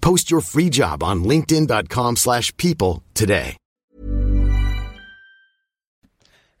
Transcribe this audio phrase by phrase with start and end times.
[0.00, 3.56] Post your free job on linkedin.com/people slash people today.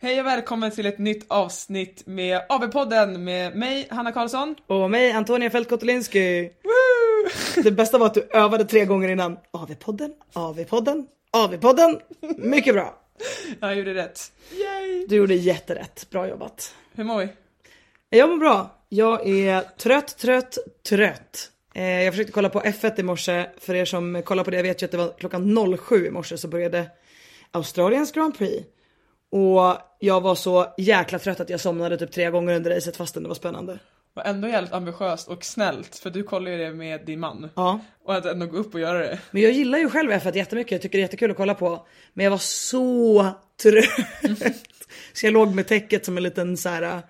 [0.02, 4.56] Hej och välkommen till ett nytt avsnitt med AV-podden med mig, Hanna Karlsson.
[4.66, 6.50] Och mig, Antonia Fältkotolinski.
[7.62, 9.36] Det bästa var att du övade tre gånger innan.
[9.52, 12.00] AV-podden, AV-podden, AV-podden.
[12.38, 12.98] Mycket bra.
[13.60, 14.32] Jag gjorde rätt.
[14.52, 15.06] Yay!
[15.08, 16.06] Du gjorde jätterätt.
[16.10, 16.74] Bra jobbat.
[16.92, 17.28] Hur mår vi?
[18.18, 18.76] Jag mår bra.
[18.88, 21.50] Jag är trött, trött, trött.
[21.74, 23.46] Eh, jag försökte kolla på F1 i morse.
[23.58, 26.38] För er som kollar på det vet ju att det var klockan 07 i morse
[26.38, 26.90] så började
[27.50, 28.66] Australiens Grand Prix.
[29.32, 33.22] Och jag var så jäkla trött att jag somnade typ tre gånger under racet fastän
[33.22, 33.78] det var spännande.
[34.14, 37.50] Och ändå jävligt ambitiöst och snällt för du kollar ju det med din man.
[37.54, 37.80] Ja.
[38.04, 39.18] Och att ändå gå upp och göra det.
[39.30, 40.72] Men jag gillar ju själv F1 jättemycket.
[40.72, 41.86] Jag tycker det är jättekul att kolla på.
[42.12, 43.26] Men jag var så
[43.62, 44.06] trött.
[45.12, 47.02] så jag låg med täcket som en liten så här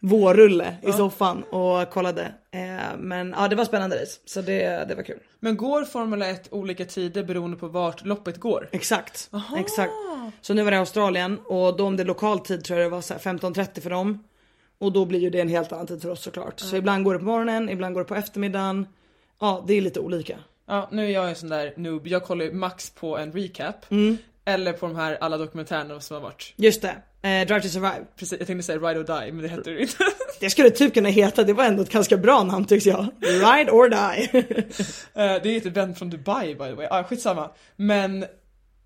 [0.00, 2.34] vårrulle i soffan och kollade.
[2.50, 4.20] Eh, men ja, det var spännande race.
[4.24, 5.18] Så det, det var kul.
[5.40, 8.68] Men går Formel 1 olika tider beroende på vart loppet går?
[8.72, 9.30] Exakt.
[9.56, 9.92] Exakt.
[10.40, 12.90] Så nu var det Australien och då om det är lokal tid tror jag det
[12.90, 14.24] var så här 15.30 för dem.
[14.78, 16.60] Och då blir ju det en helt annan tid för oss såklart.
[16.60, 18.86] Så ibland går det på morgonen, ibland går det på eftermiddagen.
[19.40, 20.38] Ja, det är lite olika.
[20.66, 22.06] Ja, nu är jag en sån där noob.
[22.06, 23.90] Jag kollar ju max på en recap.
[23.90, 24.18] Mm.
[24.44, 26.52] Eller på de här alla dokumentärerna som har varit.
[26.56, 28.04] Just det, eh, Drive to Survive.
[28.16, 29.96] Precis, jag tänkte säga Ride or Die men det heter det inte.
[30.40, 33.06] Det skulle typ kunna heta, det var ändå ett ganska bra namn tycks jag.
[33.20, 34.44] Ride or die.
[35.14, 36.86] Eh, det är ett event från Dubai by the way.
[36.90, 37.50] Ah, skitsamma.
[37.76, 38.24] Men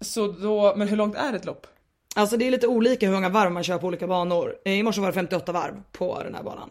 [0.00, 1.66] så då, men hur långt är ett lopp?
[2.14, 4.54] alltså det är lite olika hur många varv man kör på olika banor.
[4.64, 6.70] Eh, I morse var det 58 varv på den här banan.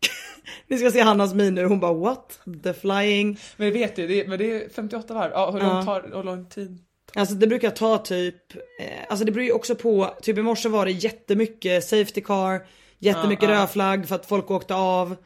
[0.68, 2.40] Ni ska se Hannas min nu, hon bara what?
[2.62, 3.38] The flying.
[3.56, 5.30] Men jag vet det, det är, men det är 58 varv.
[5.32, 6.78] Ja, hur lång, tar, hur lång tid?
[7.14, 10.68] Alltså det brukar ta typ, eh, alltså det beror ju också på, typ i morse
[10.68, 12.66] var det jättemycket safety car,
[12.98, 13.60] jättemycket Ja, ja.
[13.60, 15.16] röd flagg för att folk åkte av.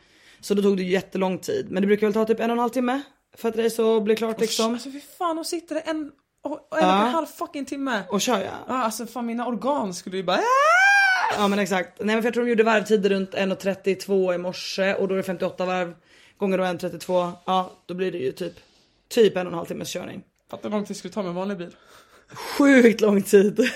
[0.40, 1.66] Så då tog det ju jättelång tid.
[1.70, 3.02] Men det brukar väl ta typ en och en halv timme
[3.36, 4.72] för att race att bli klart liksom.
[4.72, 6.10] Alltså fy fan, de sitter en
[6.44, 7.06] och och en och Ja.
[7.06, 8.02] en halv fucking timme.
[8.08, 8.52] Och kör jag.
[8.68, 10.40] Ja, alltså fan mina organ skulle ju bara
[11.38, 11.98] Ja men exakt.
[11.98, 15.16] Nej men för jag tror de gjorde varvtider runt 1.32 i morse och då är
[15.16, 15.94] det 58 varv
[16.38, 17.32] gånger då 1.32.
[17.44, 18.52] Ja då blir det ju typ,
[19.08, 20.22] typ en och en halv timmes körning.
[20.56, 21.76] Fattar hur lång tid det skulle ta med en vanlig bil.
[22.59, 23.56] Sjukt lång tid.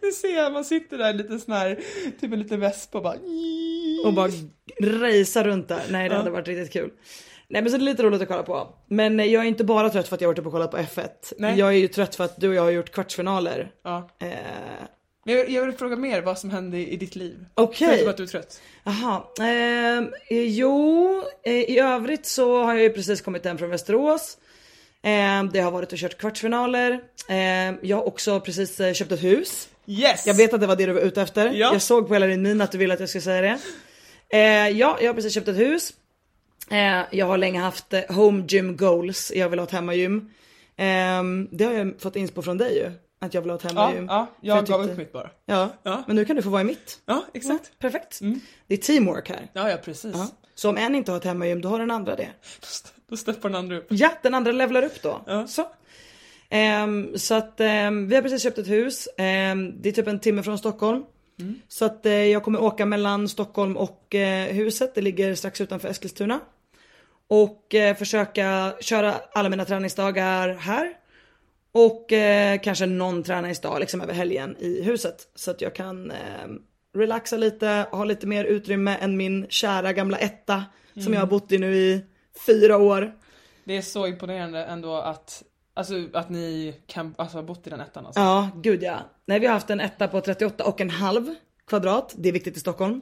[0.00, 1.74] Det ser jag, man sitter där lite sån här,
[2.20, 3.16] typ en liten vespa och bara
[4.04, 4.30] och bara
[4.82, 5.82] racea runt där.
[5.90, 6.90] Nej det hade varit riktigt kul.
[7.48, 8.74] Nej men så det är lite roligt att kolla på.
[8.88, 10.76] Men jag är inte bara trött för att jag har varit uppe och kollat på
[10.76, 11.08] F1.
[11.38, 11.58] Nej.
[11.58, 13.70] Jag är ju trött för att du och jag har gjort kvartsfinaler.
[13.84, 14.10] Ja.
[14.20, 14.28] Eh,
[15.24, 17.44] Men jag, vill- jag vill fråga mer vad som hände i, ditt liv.
[17.54, 17.88] Okej.
[17.88, 18.60] Förutom att du är trött.
[18.84, 23.70] Jaha, ehm, eh, jo eh, i övrigt så har jag ju precis kommit hem från
[23.70, 24.38] Västerås.
[25.02, 27.00] Ehm, det har varit och kört kvartsfinaler.
[27.28, 29.68] Ehm, jag har också precis eh, köpt ett hus.
[29.86, 30.26] Yes!
[30.26, 31.46] Jag vet att det var det du var ute efter.
[31.46, 31.72] Ja.
[31.72, 33.58] Jag såg på hela din min att du ville att jag skulle säga det.
[34.38, 35.92] Eh, ja, jag har precis köpt ett hus.
[37.10, 39.32] Jag har länge haft eh, home gym goals.
[39.34, 40.30] Jag vill ha ett hemmagym.
[40.76, 42.90] Ehm, det har jag fått inspo från dig ju.
[43.20, 44.06] Att jag vill ha ett Ja, hemmagym.
[44.08, 45.30] ja, För jag gav tyckte- upp mitt bara.
[45.46, 45.68] Ja.
[45.82, 46.02] Ja.
[46.06, 46.98] men nu kan du få vara i mitt.
[47.06, 47.64] Ja, exakt.
[47.64, 48.20] Ja, perfekt.
[48.66, 49.46] Det är teamwork här.
[49.52, 50.14] Ja, ja precis.
[50.14, 50.28] Ja.
[50.54, 52.28] Så om en inte har ett hemmagym, då har den andra det.
[53.08, 53.86] Då steppar den andra upp.
[53.88, 55.22] Ja, den andra levlar upp då.
[55.26, 55.46] Ja.
[55.46, 55.66] Så.
[56.50, 59.08] Ehm, så att ehm, vi har precis köpt ett hus.
[59.18, 61.04] Ehm, det är typ en timme från Stockholm.
[61.68, 64.94] Så att eh, jag kommer åka mellan Stockholm och eh, huset.
[64.94, 66.40] Det ligger strax utanför Eskilstuna.
[67.28, 70.92] Och eh, försöka köra alla mina träningsdagar här.
[71.72, 72.12] Och
[72.62, 75.28] kanske någon träningsdag liksom över helgen i huset.
[75.34, 76.12] Så att jag kan
[76.94, 80.64] relaxa lite, ha lite mer utrymme än min kära gamla etta.
[81.04, 82.04] Som jag har bott i nu i
[82.46, 83.14] fyra år.
[83.64, 85.42] Det är så imponerande ändå att,
[85.74, 88.20] Alltså att ni kan, alltså har bott i den ettan alltså?
[88.20, 88.98] Ja, gud ja.
[89.26, 91.34] Nej vi har haft en etta på 38 och en halv
[91.66, 92.14] kvadrat.
[92.18, 93.00] Det är viktigt i Stockholm.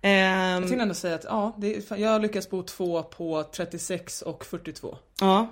[0.00, 4.22] Ehm, Jag tänkte ändå säga att ja, är, jag har lyckats bo två på 36
[4.22, 4.96] och 42.
[5.20, 5.46] ja,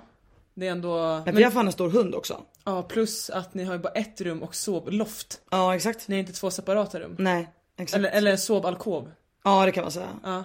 [0.53, 2.41] Det är ändå, men vi har fan en stor hund också.
[2.65, 5.41] ja plus att ni har ju bara ett rum och sovloft.
[5.51, 6.07] Ja exakt.
[6.07, 7.15] Ni är inte två separata rum.
[7.19, 7.95] Nej, exakt.
[7.97, 9.11] Eller, eller en sovalkov.
[9.43, 10.09] Ja det kan man säga.
[10.23, 10.43] Ja.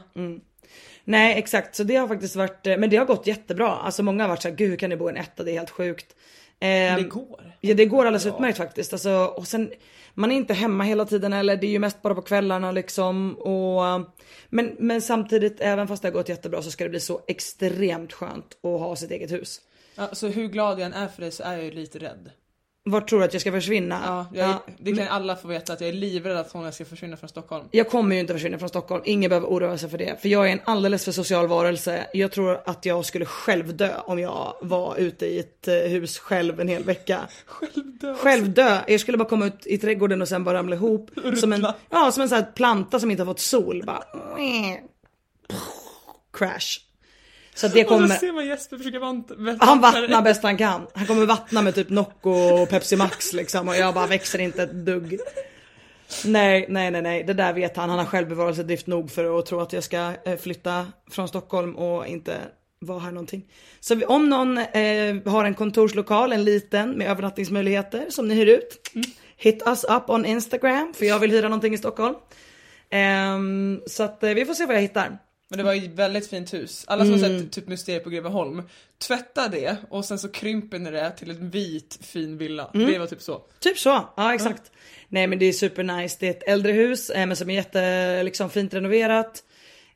[1.05, 3.69] Nej exakt, så det har faktiskt varit, eh, men det har gått jättebra.
[3.69, 5.55] Alltså många har varit såhär, gud hur kan ni bo i en etta, det är
[5.55, 6.07] helt sjukt.
[6.59, 7.55] Men Ehm, det går.
[7.61, 8.93] Ja det går alldeles utmärkt faktiskt.
[8.93, 9.73] Alltså, och sen,
[10.15, 13.35] man är inte hemma hela tiden eller det är ju mest bara på kvällarna liksom.
[13.35, 13.83] Och,
[14.49, 18.13] men, men samtidigt, även fast det har gått jättebra så ska det bli så extremt
[18.13, 19.61] skönt att ha sitt eget hus.
[19.95, 22.31] Ja, så hur glad jag än är för dig så är jag ju lite rädd.
[22.89, 24.03] Vart tror du att jag ska försvinna?
[24.07, 26.85] Ja, jag Ja, det kan alla få veta att jag är livrädd att hon ska
[26.85, 27.65] försvinna från Stockholm.
[27.71, 30.23] Jag kommer ju inte försvinna från Stockholm, ingen behöver oroa sig för det.
[30.23, 32.07] För jag är en alldeles för social varelse.
[32.13, 36.19] Jag tror att jag skulle själv dö om jag var ute i ett eh, hus
[36.19, 37.21] själv en hel vecka.
[37.47, 38.15] Självdö.
[38.15, 38.81] Själv dö.
[38.89, 41.11] Jag skulle bara komma ut i trädgården och sen bara ramla ihop.
[41.41, 43.83] Som en, ja, som en sån här planta som inte har fått sol.
[43.87, 44.05] Bara...
[46.33, 46.86] Crash.
[47.57, 48.09] Så det Och så kommer...
[48.09, 50.87] ser man Jesper försöka vant- Han vattnar bäst han kan.
[50.95, 54.63] Han kommer vattna med typ Nocco och Pepsi Max liksom och jag bara växer inte
[54.63, 55.19] ett dugg.
[56.25, 57.91] Nej, nej, nej, nej, det där vet han.
[57.91, 62.07] Han har självbevarelsedrift nog för att tro att jag ska eh, flytta från Stockholm och
[62.07, 62.37] inte
[62.79, 63.45] vara här någonting.
[63.81, 68.91] Så om någon eh, har en kontorslokal, en liten med övernattningsmöjligheter som ni hyr ut.
[69.37, 72.15] Hit us up on Instagram för jag vill hyra någonting i Stockholm.
[72.91, 75.19] Ehm, så att eh, vi får se vad jag hittar.
[75.49, 76.85] Men det var ju ett väldigt fint hus.
[76.89, 77.41] Alla som har Mm.
[77.43, 78.63] sett typ Mysteriet på Greveholm,
[78.99, 82.71] tvätta det och sen så krymper ni det till en vit fin villa.
[82.75, 82.93] Mm.
[82.93, 83.43] Det var typ så.
[83.61, 84.63] Typ så, ja exakt.
[85.09, 86.17] Nej men det är supernice.
[86.21, 89.43] Det är ett äldre hus eh, men som är jätte liksom, fint renoverat.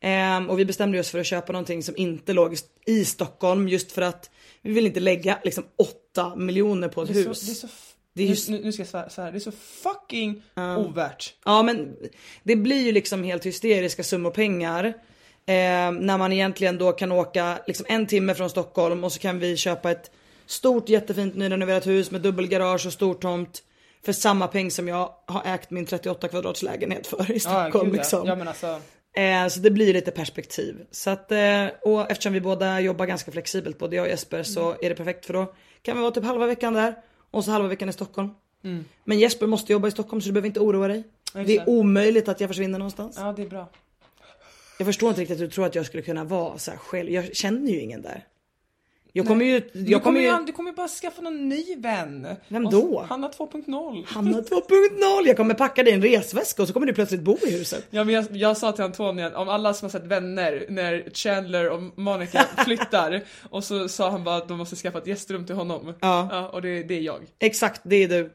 [0.01, 2.57] Ehm, och vi bestämde oss för att köpa någonting som inte låg
[2.87, 4.31] i Stockholm just för att
[4.63, 5.65] vi vill inte lägga liksom
[6.13, 7.41] 8 miljoner på ett är så, hus.
[7.47, 7.69] det är så
[8.15, 10.43] Det är just- nu, nu ska jag svära, svära, det är så fucking
[10.79, 11.35] ovärt.
[11.45, 11.97] Ja men
[12.43, 14.95] det blir ju liksom helt hysteriska summor pengar.
[15.51, 19.39] Eh, när man egentligen då kan åka liksom en timme från Stockholm och så kan
[19.39, 20.11] vi köpa ett
[20.47, 23.63] stort jättefint nyrenoverat hus med dubbelgarage och stor tomt.
[24.05, 27.97] För samma peng som jag har ägt min 38 kvadrats lägenhet för i Stockholm ja.
[27.97, 28.27] liksom.
[28.27, 28.81] Ja alltså,
[29.13, 30.77] Eh, så det blir lite perspektiv.
[30.91, 34.77] Så att, eh, och eftersom vi båda jobbar ganska flexibelt, både jag och Jesper, så
[34.83, 36.95] är det perfekt för då kan vi vara typ halva veckan där
[37.31, 38.31] och så halva veckan i Stockholm.
[39.05, 41.05] Men Jesper måste jobba i Stockholm så du behöver inte oroa dig.
[41.33, 43.17] Det är omöjligt att jag försvinner någonstans.
[43.19, 43.69] ja det är bra.
[44.81, 47.11] Jag förstår inte riktigt hur du tror att jag skulle kunna vara så här själv.
[47.11, 48.25] Jag känner ju ingen där.
[49.13, 49.61] Jag kommer ju...
[49.73, 50.27] Du Jag kommer ju...
[50.27, 52.27] ju, du kommer bara skaffa någon ny vän.
[52.49, 53.07] Vem då?
[53.09, 54.05] Hanna 2.0.
[54.07, 55.27] Hanna 2.0.
[55.27, 57.87] Jag kommer packa dig en resväska och så kommer du plötsligt bo i huset.
[57.91, 61.71] Ja, men jag, jag sa till Antonija, om alla som har sett Vänner, när Chandler
[61.71, 65.55] och Monica flyttar och så sa han bara att de måste skaffa ett gästrum till
[65.55, 65.95] honom.
[66.01, 66.49] Ja.
[66.49, 67.21] och det, det är jag.
[67.39, 68.31] Exakt, det är du.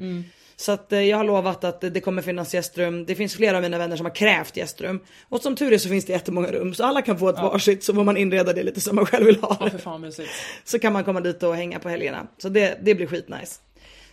[0.55, 3.05] Så att eh, jag har lovat att det kommer finnas gästrum.
[3.05, 5.00] Det finns flera av mina vänner som har krävt gästrum.
[5.29, 6.74] Och som tur är så finns det jättemånga rum.
[6.74, 9.25] Så alla kan få ett varsitt så får man inreda det lite som man själv
[9.25, 10.12] vill ha Ja för fan.
[10.63, 12.27] Så kan man komma dit och hänga på helgerna.
[12.38, 13.62] Så det, det blir skitnice.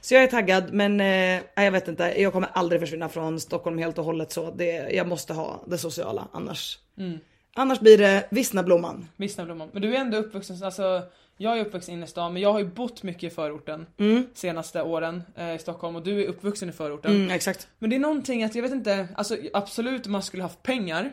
[0.00, 2.14] Så jag är taggad men eh, jag vet inte.
[2.16, 4.50] Jag kommer aldrig försvinna från Stockholm helt och hållet så.
[4.50, 6.78] Det, jag måste ha det sociala annars.
[7.54, 9.08] Annars blir det vissna blomman.
[9.16, 9.68] Missnablomman.
[9.72, 11.02] Men du är ändå uppvuxen, alltså
[11.42, 13.86] jag är uppvuxen i stan men jag har ju bott mycket i förorten
[14.34, 17.10] senaste åren eh, i Stockholm och du är uppvuxen i förorten.
[17.16, 17.68] Mm, exakt.
[17.78, 21.12] Men det är någonting att jag vet inte, alltså absolut man skulle haft pengar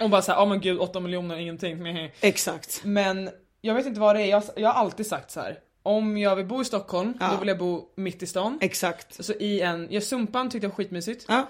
[0.00, 2.10] och bara säga, ja men gud 8 miljoner ingenting.
[2.20, 2.80] Exakt.
[2.84, 5.58] Men jag vet inte vad det är, jag, jag har alltid sagt så här.
[5.82, 7.28] Om jag vill bo i Stockholm, Ja.
[7.32, 8.58] då vill jag bo mitt i stan.
[8.60, 9.24] Exakt.
[9.24, 11.24] Så i en, ja Sumpan tyckte jag var skitmysigt.
[11.28, 11.48] Ja.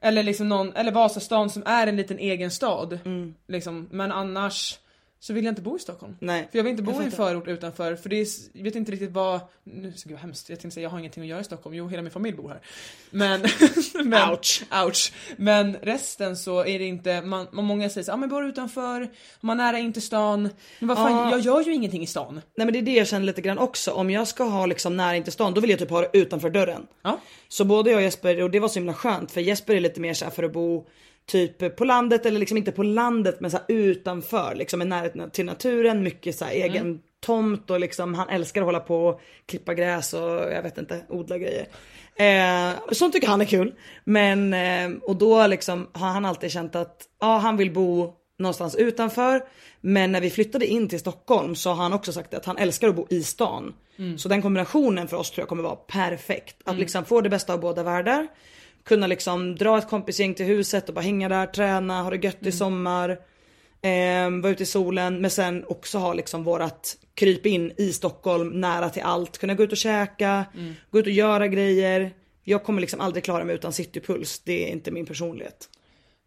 [0.00, 2.98] Eller liksom någon, eller Vasastan som är en liten egen stad.
[3.04, 3.34] Mm.
[3.48, 3.88] Liksom.
[3.90, 4.78] Men annars
[5.20, 6.16] så vill jag inte bo i Stockholm.
[6.20, 6.48] Nej.
[6.50, 8.92] För jag vill inte bo i en förort utanför för det är, jag vet inte
[8.92, 11.40] riktigt vad, nu ska det vara hemskt, jag tänkte säga jag har ingenting att göra
[11.40, 12.60] i Stockholm, jo hela min familj bor här.
[13.10, 13.40] Men,
[14.08, 14.62] men Ouch.
[14.84, 15.12] ouch.
[15.36, 19.08] Men resten så är det inte, man, många säger så, ah, men bor utanför,
[19.40, 20.48] man är nära in till stan.
[20.78, 21.30] Men vad fan, Ja.
[21.30, 22.34] jag gör ju ingenting i stan.
[22.34, 23.90] Nej men det är det jag känner lite grann också.
[23.90, 26.10] Om jag ska ha liksom nära in till stan då vill jag typ ha det
[26.18, 26.86] utanför dörren.
[27.02, 27.20] Ja.
[27.48, 30.00] Så både jag och Jesper, och det var så himla skönt för Jesper är lite
[30.00, 30.86] mer så här för att bo
[31.28, 35.44] typ på landet eller liksom inte på landet men så utanför liksom i närheten till
[35.44, 39.74] naturen, mycket så här egen tomt och liksom han älskar att hålla på och klippa
[39.74, 41.66] gräs och jag vet inte odla grejer.
[42.16, 43.74] Eh, sånt tycker han är kul.
[44.04, 48.74] Men eh, och då liksom har han alltid känt att ja han vill bo någonstans
[48.76, 49.42] utanför.
[49.80, 52.88] Men när vi flyttade in till Stockholm så har han också sagt att han älskar
[52.88, 53.74] att bo i stan.
[54.18, 56.56] Så den kombinationen för oss tror jag kommer vara perfekt.
[56.64, 58.26] Att liksom få det bästa av båda världar.
[58.88, 62.46] Kunna liksom dra ett kompisgäng till huset och bara hänga där, träna, ha det gött
[62.46, 63.10] i sommar.
[63.82, 68.60] Eh, vara ute i solen men sen också ha liksom vårat kryp in i Stockholm
[68.60, 69.38] nära till allt.
[69.38, 70.44] Kunna gå ut och käka,
[70.90, 72.12] gå ut och göra grejer.
[72.44, 74.38] Jag kommer liksom aldrig klara mig utan citypuls.
[74.44, 75.68] Det är inte min personlighet.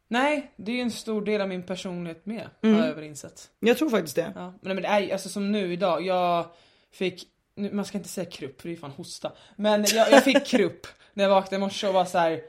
[0.07, 2.75] Nej, det är ju en stor del av min personlighet med Mm.
[2.75, 3.49] har jag över insett.
[3.59, 4.31] Jag tror faktiskt det.
[4.35, 4.53] Ja.
[4.61, 6.45] Men, men ju- alltså som nu idag, jag
[6.93, 7.23] fick,
[7.55, 9.31] nu, man ska inte säga krupp för det är fan hosta.
[9.55, 12.41] Men jag, jag fick krupp när jag vaknade i morse och var så här.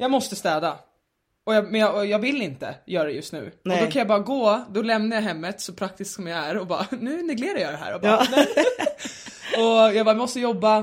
[0.00, 0.78] Jag måste städa.
[1.44, 3.52] Och jag, men jag, och jag vill inte göra det just nu.
[3.62, 3.78] Nej.
[3.80, 6.56] Och då kan jag bara gå, då lämnar jag hemmet så praktiskt som jag är
[6.56, 7.94] och bara nu neglerar jag det här.
[7.94, 8.26] Och, bara,
[9.56, 9.86] Ja.
[9.88, 10.78] och jag bara, måste jobba.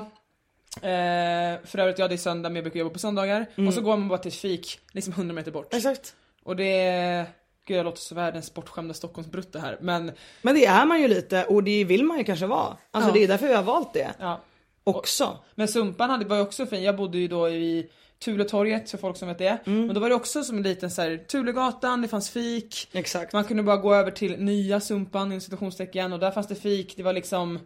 [0.75, 3.45] Eh, för övrigt, ja det är söndag men jag brukar jobba på söndagar.
[3.67, 5.73] Och så går man bara till ett fik, liksom 100 meter bort.
[5.73, 6.15] Exakt.
[6.43, 7.25] Och det är,
[7.65, 11.43] gud jag låter så världens bortskämda Stockholmsbrutte här men Men det är man ju lite
[11.43, 12.77] och det vill man ju kanske vara.
[12.91, 13.13] Alltså Ja.
[13.13, 14.41] det är därför vi har valt det ja.
[14.83, 15.37] också.
[15.55, 19.17] Men Sumpan hade, var ju också fin, jag bodde ju då i Tuletorget för folk
[19.17, 19.59] som vet det.
[19.65, 22.89] Men då var det också som en liten så här, Tulegatan, det fanns fik.
[22.93, 23.33] Exakt.
[23.33, 26.93] Man kunde bara gå över till nya Sumpan inom citationstecken och där fanns det fik,
[26.97, 27.59] det var liksom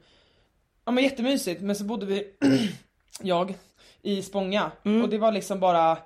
[0.85, 2.23] Ja men jättemysigt men så bodde vi,
[3.21, 3.55] jag,
[4.01, 4.71] i Spånga
[5.03, 5.97] och det var liksom bara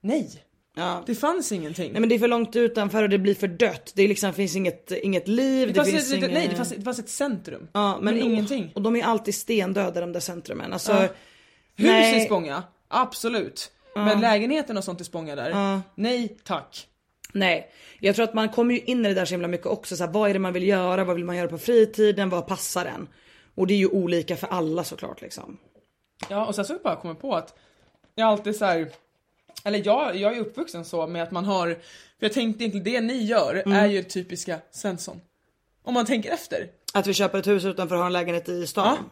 [0.00, 0.42] Nej!
[0.76, 1.02] Ja.
[1.06, 1.92] Det fanns ingenting.
[1.92, 3.92] Nej men det är för långt utanför och det blir för dött.
[3.94, 5.72] Det liksom, finns inget, inget liv.
[5.72, 6.32] det, Det, finns ett, inget...
[6.32, 7.68] Nej det fanns, det fanns ett centrum.
[7.72, 8.72] Ja, men, men ingenting.
[8.74, 10.72] Och de är alltid stendöda de där centrumen.
[10.72, 11.08] Alltså, Ja.
[11.74, 12.22] Hus nej.
[12.22, 12.62] i Spånga,
[12.92, 13.70] absolut.
[13.94, 16.88] Men lägenheten och sånt i Spånga där, nej tack.
[17.32, 17.70] Nej,
[18.00, 19.96] jag tror att man kommer ju in i det där så himla mycket också.
[19.96, 21.04] Så här, vad är det man vill göra?
[21.04, 22.30] Vad vill man göra på fritiden?
[22.30, 23.08] Vad passar en?
[23.54, 25.58] Och det är ju olika för alla såklart liksom.
[26.28, 27.58] Ja och sen så har jag bara kommit på att
[28.14, 28.90] jag alltid så här.
[29.64, 31.66] eller jag, jag är uppvuxen så med att man har,
[32.18, 35.20] för jag tänkte egentligen det ni gör är ju typiska Svensson.
[35.82, 36.68] Om man tänker efter.
[36.94, 38.96] Att vi köper ett hus utanför och har en lägenhet i stan.
[39.00, 39.04] Ja.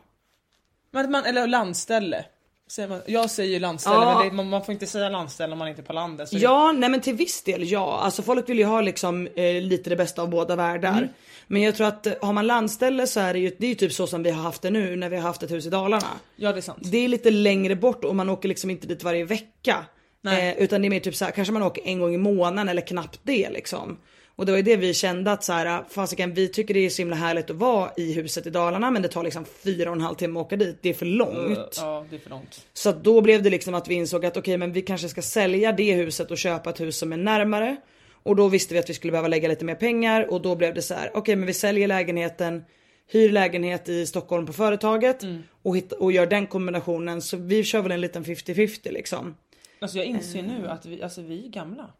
[0.90, 2.24] Men att man, eller landställe.
[2.70, 4.18] Säger man, jag säger ju landställe Ja.
[4.18, 6.28] men det, man, man får inte säga landställe om man inte är på landet.
[6.28, 8.00] Så det- Ja, nej men till viss del ja.
[8.02, 10.92] Alltså folk vill ju ha liksom eh, lite det bästa av båda världar.
[10.98, 11.08] Mm.
[11.46, 13.74] Men jag tror att eh, har man landställe så är det ju, det är ju
[13.74, 15.70] typ så som vi har haft det nu när vi har haft ett hus i
[15.70, 16.06] Dalarna.
[16.36, 16.78] ja det är sant.
[16.82, 19.84] Det är lite längre bort och man åker liksom inte dit varje vecka.
[20.26, 22.68] Eh, utan det är mer typ så här, kanske man åker en gång i månaden
[22.68, 23.98] eller knappt det liksom.
[24.40, 26.90] Och det var ju det vi kände att så här, fasiken vi tycker det är
[26.90, 29.96] så himla härligt att vara i huset i Dalarna men det tar liksom fyra och
[29.96, 30.78] en halv timme att åka dit.
[30.80, 31.74] Det är för långt.
[31.76, 32.66] Ja det är för långt.
[32.72, 35.72] Så då blev det liksom att vi insåg att okej men vi kanske ska sälja
[35.72, 37.76] det huset och köpa ett hus som är närmare.
[38.22, 40.74] Och då visste vi att vi skulle behöva lägga lite mer pengar och då blev
[40.74, 42.64] det så här, okej men vi säljer lägenheten,
[43.06, 45.22] hyr lägenhet i Stockholm på företaget
[45.62, 47.22] och, hitta, och gör den kombinationen.
[47.22, 49.34] Så vi kör väl en liten 50-50 liksom.
[49.80, 51.90] Alltså jag inser nu att vi, alltså vi är gamla.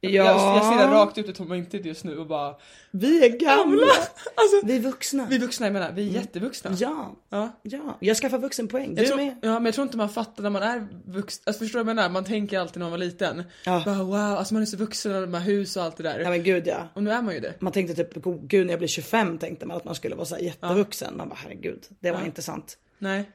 [0.00, 0.26] Ja, Jag,
[0.56, 2.54] jag ser det rakt ut i tomma intet just nu och bara
[2.90, 3.86] vi är gamla.
[4.34, 5.26] Alltså, Vi är vuxna.
[5.30, 6.70] vi är vuxna jag menar, vi är jättevuxna.
[6.78, 7.52] Ja, Ja.
[7.62, 7.96] ja.
[8.00, 8.94] Jag skaffar vuxenpoäng.
[8.94, 9.36] Du Jag tror, med.
[9.42, 11.90] ja men jag tror inte man fattar när man är vuxen, alltså förstår du vad
[11.90, 12.08] jag menar?
[12.10, 13.42] Man tänker alltid när man var liten.
[13.64, 13.82] Ja.
[13.84, 16.18] Bara, wow, alltså man är så vuxen och de här hus och allt det där.
[16.20, 16.88] Ja men gud ja.
[16.94, 17.54] Och nu är man ju det.
[17.60, 20.34] Man tänkte typ, gud när jag blir 25 tänkte man att man skulle vara så
[20.34, 21.16] här jättevuxen.
[21.16, 22.26] Man bara herregud, det var Ja.
[22.26, 22.78] inte sant.
[22.98, 23.30] Nej.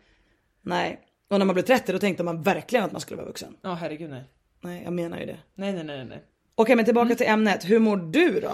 [0.61, 0.99] Nej.
[1.29, 3.55] Och när man blev 30 då tänkte man verkligen att man skulle vara vuxen.
[3.61, 4.23] Ja herregud nej.
[4.61, 5.37] Nej jag menar ju det.
[5.55, 6.23] Nej nej nej nej.
[6.61, 7.17] Okej men tillbaka Mm.
[7.17, 7.69] till ämnet.
[7.69, 8.51] Hur mår du då?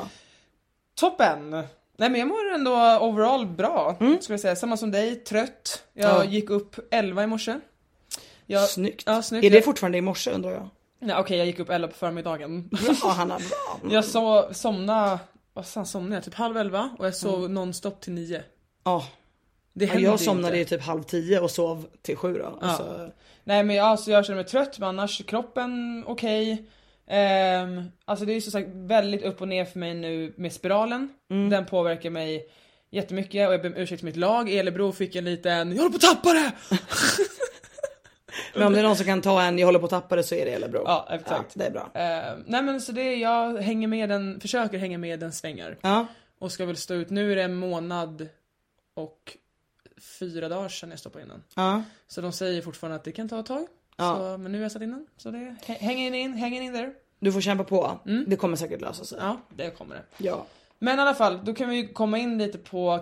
[0.96, 1.50] Toppen!
[2.00, 2.72] Nej men jag mår ändå
[3.02, 4.56] overall bra, skulle jag säga.
[4.56, 5.84] Samma som dig, trött.
[5.94, 6.24] Jag Ja.
[6.26, 7.60] gick upp 11 i morse.
[8.46, 9.04] Jag, Snyggt.
[9.06, 9.46] Ja, snyggt.
[9.46, 10.70] Är det fortfarande i morse undrar jag?
[11.00, 12.68] Nej okej jag gick upp 11 på förmiddagen.
[13.02, 13.92] Bra Hanna, bra.
[13.92, 15.20] jag så, somnade,
[15.54, 16.24] vad fan somnade jag?
[16.24, 17.54] Typ halv elva och jag sov Mm.
[17.54, 18.44] nonstop till nio.
[18.84, 19.08] Ja.
[19.74, 20.74] Det Ja, jag somnade inte.
[20.74, 22.58] ju typ halv tio och sov till sju då.
[22.62, 22.68] Ja.
[22.68, 23.10] Alltså,
[23.44, 26.66] Nej men jag, alltså, jag känner mig trött men annars kroppen okej.
[27.08, 31.10] Ehm, alltså det är som sagt väldigt upp och ner för mig nu med spiralen.
[31.30, 31.50] Mm.
[31.50, 32.50] Den påverkar mig
[32.90, 34.50] jättemycket och jag ber om ursäkt till mitt lag.
[34.50, 36.52] Elebro fick en liten, jag håller på att tappa det!
[38.54, 40.24] Men om det är någon som kan ta en, jag håller på att tappa det
[40.24, 40.84] så är det eller bro.
[40.86, 41.52] Ja, exakt.
[41.54, 41.92] det är bra.
[41.94, 45.78] Ehm, nej men så det, jag hänger med den, försöker hänga med den svängar.
[45.82, 46.08] Ja.
[46.40, 48.28] Och ska väl stå ut, nu är det en månad
[48.94, 49.38] och
[50.20, 51.44] fyra dagar sedan jag stoppade in den.
[51.56, 51.84] Ja.
[52.08, 53.68] Så de säger fortfarande att det kan ta ett tag.
[53.98, 54.16] Ja.
[54.18, 55.08] Så, men nu har jag satt in den.
[55.18, 56.94] Så det, hänger in, hänger in där.
[57.20, 58.00] Du får kämpa på.
[58.06, 58.26] Mm.
[58.28, 59.18] Det kommer säkert lösa sig.
[59.22, 60.02] Ja, det kommer det.
[60.18, 60.46] Ja.
[60.80, 63.00] Men i alla fall, då kan vi komma in lite på,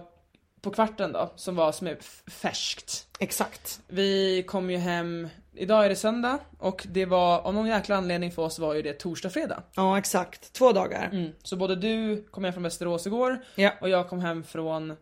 [0.61, 1.97] på kvarten då, som var som är
[2.31, 3.07] färskt.
[3.19, 3.81] Exakt.
[3.87, 8.31] Vi kom ju hem, idag är det söndag och det var, av någon jäkla anledning
[8.31, 9.63] för oss var ju det torsdag, fredag.
[9.75, 10.53] Ja exakt.
[10.53, 11.09] Två dagar.
[11.11, 11.31] Mm.
[11.43, 13.71] Så både du kom hem från Västerås igår Ja.
[13.81, 14.97] och jag kom hem från, eh,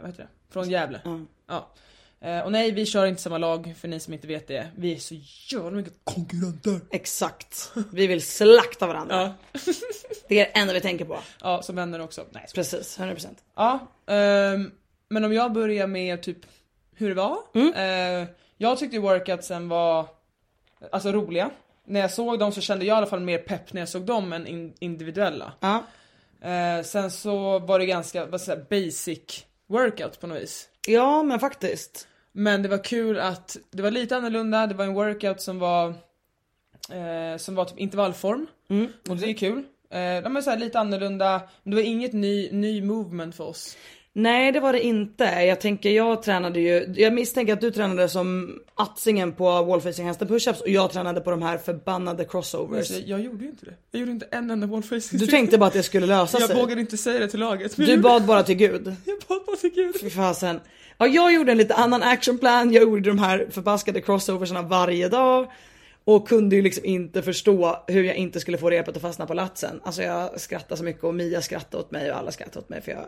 [0.00, 0.28] vad heter det?
[0.52, 1.00] Från Gävle.
[1.04, 1.20] Ja.
[1.46, 1.68] Ja.
[2.20, 4.68] Eh, och nej, vi kör inte samma lag för ni som inte vet det.
[4.76, 5.14] Vi är så
[5.56, 6.80] jävla mycket konkurrenter.
[6.90, 7.72] Exakt.
[7.92, 9.34] Vi vill slakta varandra.
[9.52, 9.60] Ja.
[10.28, 11.18] Det är det enda vi tänker på.
[11.40, 12.24] ja, som vänner också.
[12.30, 13.26] Nej, så- Precis, 100%.
[13.56, 14.70] Ja, ehm,
[15.08, 16.38] men om jag börjar med typ
[16.94, 17.38] hur det var.
[17.76, 20.06] Eh, jag tyckte workoutsen var
[20.92, 21.50] alltså roliga.
[21.84, 24.02] När jag såg dem så kände jag i alla fall mer pepp när jag såg
[24.02, 25.52] dem än in, individuella.
[25.60, 25.82] Ja.
[26.48, 30.68] Eh, sen så var det ganska vad säga, basic workout på något vis.
[30.88, 32.08] Ja men faktiskt.
[32.32, 35.88] Men det var kul att det var lite annorlunda, det var en workout som var
[36.90, 38.46] eh, som var typ intervallform.
[38.70, 38.88] Mm.
[39.08, 39.58] Och det är kul.
[39.90, 43.76] Eh, de är så lite annorlunda, men det var inget ny, ny movement för oss.
[44.18, 45.24] Nej det var det inte.
[45.24, 50.30] Jag tänker jag tränade ju, jag misstänker att du tränade som attsingen på wallfacing handstand
[50.30, 52.78] pushups och jag tränade på de här förbannade crossovers.
[52.78, 53.74] Alltså, jag gjorde ju inte det.
[53.90, 55.18] Jag gjorde inte en enda wallfacing.
[55.18, 56.56] Du tänkte bara att det skulle lösa Jag sig.
[56.56, 57.76] vågade inte säga det till laget.
[57.76, 58.72] Du jag bad bara till gud.
[58.72, 60.00] gjorde- Jag bad bara till gud.
[60.00, 60.60] Fy fasen.
[60.98, 62.72] Ja, jag gjorde en lite annan actionplan.
[62.72, 65.46] Jag gjorde de här förbaskade crossoversarna varje dag.
[66.08, 69.34] Och kunde ju liksom inte förstå hur jag inte skulle få repet att fastna på
[69.34, 69.80] latsen.
[69.84, 72.82] Alltså jag skrattade så mycket och Mia skrattade åt mig och alla skrattade åt mig
[72.82, 73.04] för jag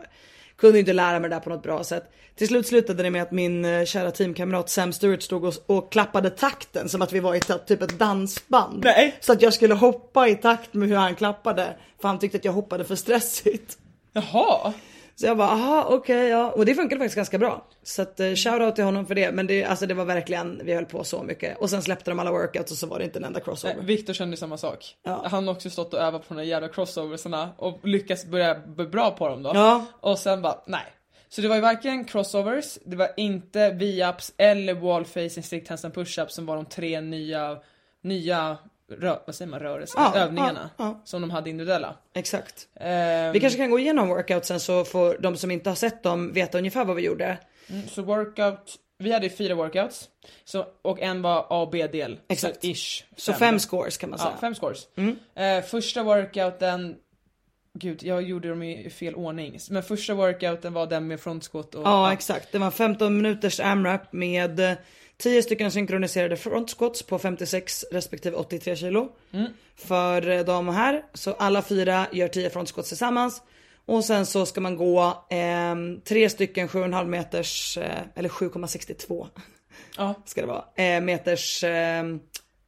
[0.55, 2.03] kunde inte lära mig det där på något bra sätt.
[2.35, 5.91] Till slut slutade det med att min eh, kära teamkamrat Sam Stewart stod och, och
[5.91, 8.83] klappade takten som att vi var i ett, typ ett dansband.
[8.83, 9.15] Nej.
[9.19, 11.75] Så att jag skulle hoppa i takt med hur han klappade.
[12.01, 13.77] För han tyckte att jag hoppade för stressigt.
[14.13, 14.73] Jaha.
[15.21, 16.51] Så jag bara, aha okej ja.
[16.51, 17.67] Och det funkade faktiskt ganska bra.
[17.83, 19.31] Så att eh, shoutout till honom för det.
[19.31, 21.57] Men det, alltså, det var verkligen, vi höll på så mycket.
[21.57, 23.81] Och sen släppte de alla workouts och så var det inte en enda crossover.
[23.81, 24.95] Viktor kände samma sak.
[25.03, 25.25] Ja.
[25.25, 28.85] Han har också stått och övat på de där jävla crossoversarna och lyckats börja bli
[28.85, 29.51] bra på dem då.
[29.53, 29.85] Ja.
[29.99, 30.85] Och sen bara, nej.
[31.29, 35.93] Så det var ju varken crossovers, det var inte V-ups eller wall facing strict handstand
[35.93, 37.57] push-ups som var de tre nya,
[38.03, 38.57] nya
[38.95, 41.01] rö- vad säger man, rörelser, Ja, övningarna ja, ja.
[41.05, 41.95] som de hade individuella.
[42.13, 42.67] Exakt.
[42.75, 46.33] Ehm, Vi kanske kan gå igenom workoutsen så får de som inte har sett dem
[46.33, 47.37] veta ungefär vad vi gjorde.
[47.69, 50.09] mm, Så workout, vi hade ju fyra workouts.
[50.45, 52.19] Så, och en var A och B-del.
[52.27, 52.61] Exakt.
[52.61, 53.03] Så ish.
[53.17, 54.37] Så fem scores kan man säga.
[54.41, 54.87] Fem scores.
[54.95, 55.15] Mm.
[55.35, 56.95] Eh, första workouten,
[57.73, 59.59] gud jag gjorde dem i fel ordning.
[59.69, 61.81] Men första workouten var den med front squat och...
[61.85, 62.51] Ja exakt.
[62.51, 64.77] Det var 15 minuters AMRAP med
[65.21, 69.09] 10 stycken synkroniserade front squats på 56 respektive 83 kilo.
[69.75, 71.03] För eh, de här.
[71.13, 73.41] Så alla fyra gör 10 front squats tillsammans.
[73.85, 79.27] Och sen så ska man gå eh, tre stycken 7,5 meters, eh, eller 7,62
[79.97, 80.13] Ja.
[80.25, 82.03] ska det vara, eh, meters eh,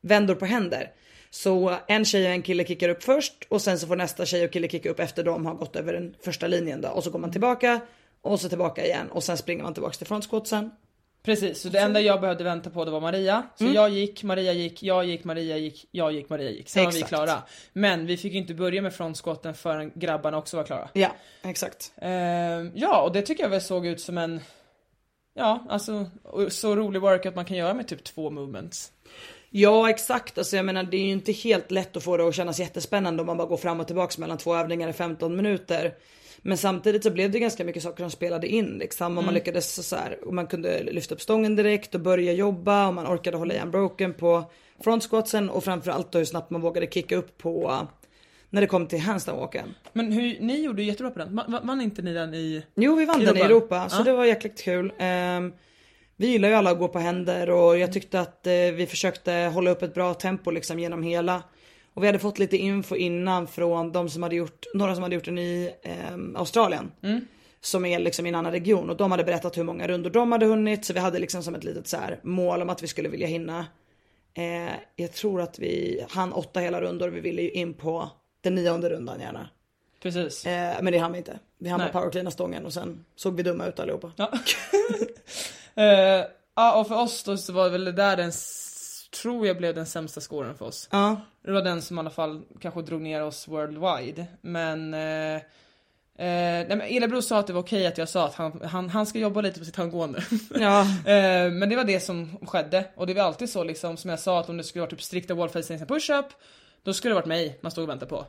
[0.02, 0.92] vändor på händer.
[1.30, 4.46] Så en tjej och en kille kickar upp först och sen så får nästa tjej
[4.46, 6.90] och kille kicka upp efter de har gått över den första linjen då.
[6.90, 7.80] Och så går man tillbaka
[8.22, 10.72] och så tillbaka igen och sen springer man tillbaka till frontsquatsen.
[11.24, 13.44] Precis, så det enda jag behövde vänta på det var Maria.
[13.56, 13.76] Så Mm.
[13.76, 16.70] jag gick, Maria gick, jag gick, Maria gick, jag gick, Maria gick.
[16.70, 17.10] Sen var vi Exakt.
[17.10, 17.42] klara.
[17.74, 20.90] Men vi fick ju inte börja med frontskotten förrän grabbarna också var klara.
[20.94, 21.94] Ja, exakt.
[21.98, 24.40] Ehm, ja, och det tycker jag väl såg ut som en...
[25.36, 26.06] Ja, alltså
[26.50, 28.92] så rolig workout man kan göra med typ två movements.
[29.50, 32.36] Ja exakt, alltså jag menar det är ju inte helt lätt att få det att
[32.36, 35.94] kännas jättespännande om man bara går fram och tillbaks mellan två övningar i 15 minuter.
[36.46, 39.18] Men samtidigt så blev det ganska mycket saker som spelade in liksom.
[39.18, 42.88] Och man lyckades så här, och man kunde lyfta upp stången direkt och börja jobba
[42.88, 44.44] och man orkade hålla i unbroken på
[44.84, 47.88] front squatsen och framförallt då hur snabbt man vågade kicka upp på
[48.50, 49.74] när det kom till handstand walken.
[49.94, 51.36] Men hur, ni gjorde ju jättebra på den.
[51.36, 52.64] Va- va- Vann inte ni den i...
[52.76, 53.76] Jo vi vann den i Europa.
[53.76, 54.04] Europa så Ja.
[54.04, 54.94] det var jäkligt kul.
[55.00, 55.54] Ehm,
[56.18, 59.32] vi gillar ju alla att gå på händer och jag tyckte att eh, vi försökte
[59.32, 61.44] hålla upp ett bra tempo liksom genom hela.
[61.94, 65.16] Och vi hade fått lite info innan från de som hade gjort, några som hade
[65.16, 66.92] gjort den i ehm, Australien.
[67.62, 70.32] Som är liksom i en annan region och de hade berättat hur många rundor de
[70.32, 70.86] hade hunnit.
[70.86, 73.28] Så vi hade liksom som ett litet så här mål om att vi skulle vilja
[73.28, 73.66] hinna.
[74.34, 78.10] Eh, jag tror att vi hann åtta hela rundor vi ville ju in på
[78.42, 79.50] den nionde rundan gärna.
[80.02, 80.46] Precis.
[80.46, 81.40] Eh, men det hann vi inte.
[81.60, 84.12] Vi hann bara powercleana stången och sen såg vi dumma ut allihopa.
[84.16, 84.32] Ja.
[85.76, 86.26] Eh,
[86.56, 88.32] ja, och för oss då så var väl det där den,
[89.22, 90.88] tror jag blev den sämsta scoren för oss.
[90.92, 91.22] Ja.
[91.46, 94.26] Det var den som i alla fall kanske drog ner oss worldwide.
[94.42, 94.94] Men...
[94.94, 95.42] Eh, eh,
[96.68, 99.06] nej men Elebro sa att det var okej att jag sa att han, han, han
[99.06, 100.24] ska jobba lite på sitt handgående.
[100.60, 100.82] Ja.
[100.82, 102.86] eh, men det var det som skedde.
[102.96, 105.02] Och det var alltid så liksom som jag sa att om det skulle vara typ
[105.02, 106.26] strikta wallfacing och push-up.
[106.84, 108.16] Då skulle det varit mig man stod och väntade på.
[108.16, 108.26] Eh,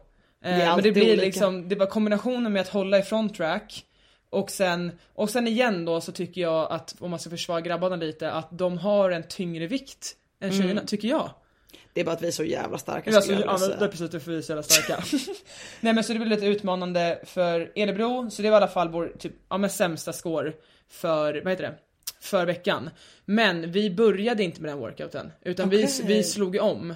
[0.56, 1.22] Det är men det blir olika.
[1.24, 3.84] liksom, det var kombinationen med att hålla i front track.
[4.30, 7.96] Och sen, och sen igen då så tycker jag att om man ska försvara grabbarna
[7.96, 10.86] lite att de har en tyngre vikt än tjejerna, Mm.
[10.86, 11.30] tycker jag.
[11.92, 13.88] Det är bara att vi är så jävla starka Alltså, skulle jag ja, det är
[13.88, 15.04] precis därför vi är så jävla starka.
[15.80, 18.88] Nej men så det blev lite utmanande för Edebro, så det var i alla fall
[18.88, 20.52] vår typ, ja, men sämsta score
[20.90, 21.74] för, vad heter det?
[22.20, 22.90] För veckan.
[23.24, 26.00] Men vi började inte med den workouten, utan vi, Okej.
[26.06, 26.94] vi slog om.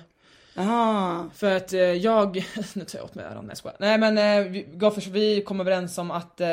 [0.59, 1.31] Aha.
[1.35, 2.37] För att eh, jag,
[2.75, 3.73] nu tar jag åt mig äran, nej jag.
[3.79, 6.49] Nej men eh, vi, Gaffers, vi kom överens om att eh,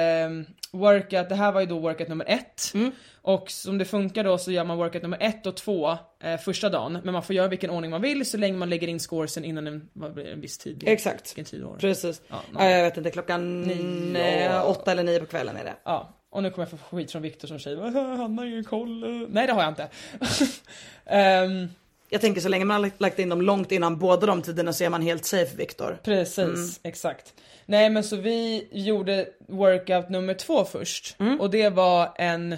[0.71, 2.71] workout, det här var ju då workout nummer ett.
[2.73, 2.91] Mm.
[3.21, 6.69] Och som det funkar då så gör man workout nummer ett och två eh, första
[6.69, 6.99] dagen.
[7.03, 9.67] Men man får göra vilken ordning man vill så länge man lägger in scoresen innan
[9.67, 10.83] en, vad blir det, en viss tid.
[10.87, 11.29] Exakt.
[11.31, 11.75] Vilken tid var?
[11.77, 12.21] Precis.
[12.27, 14.45] Ja, någon- jag vet inte, klockan Nio.
[14.49, 15.73] eh, åtta eller nio på kvällen är det.
[15.83, 18.63] Ja, och nu kommer jag få skit från Viktor som säger "Äh, han har ingen
[18.63, 19.27] koll.
[19.29, 19.87] Nej det har jag inte.
[21.05, 21.67] Ehm,
[22.09, 24.83] Jag tänker så länge man har lagt- in dem långt innan båda de tiderna så
[24.83, 25.99] är man helt safe Viktor.
[26.03, 26.69] Precis, Mm.
[26.83, 27.33] exakt.
[27.65, 31.15] Nej men så vi gjorde workout nummer två först.
[31.19, 31.41] Mm.
[31.41, 32.55] Och det var en,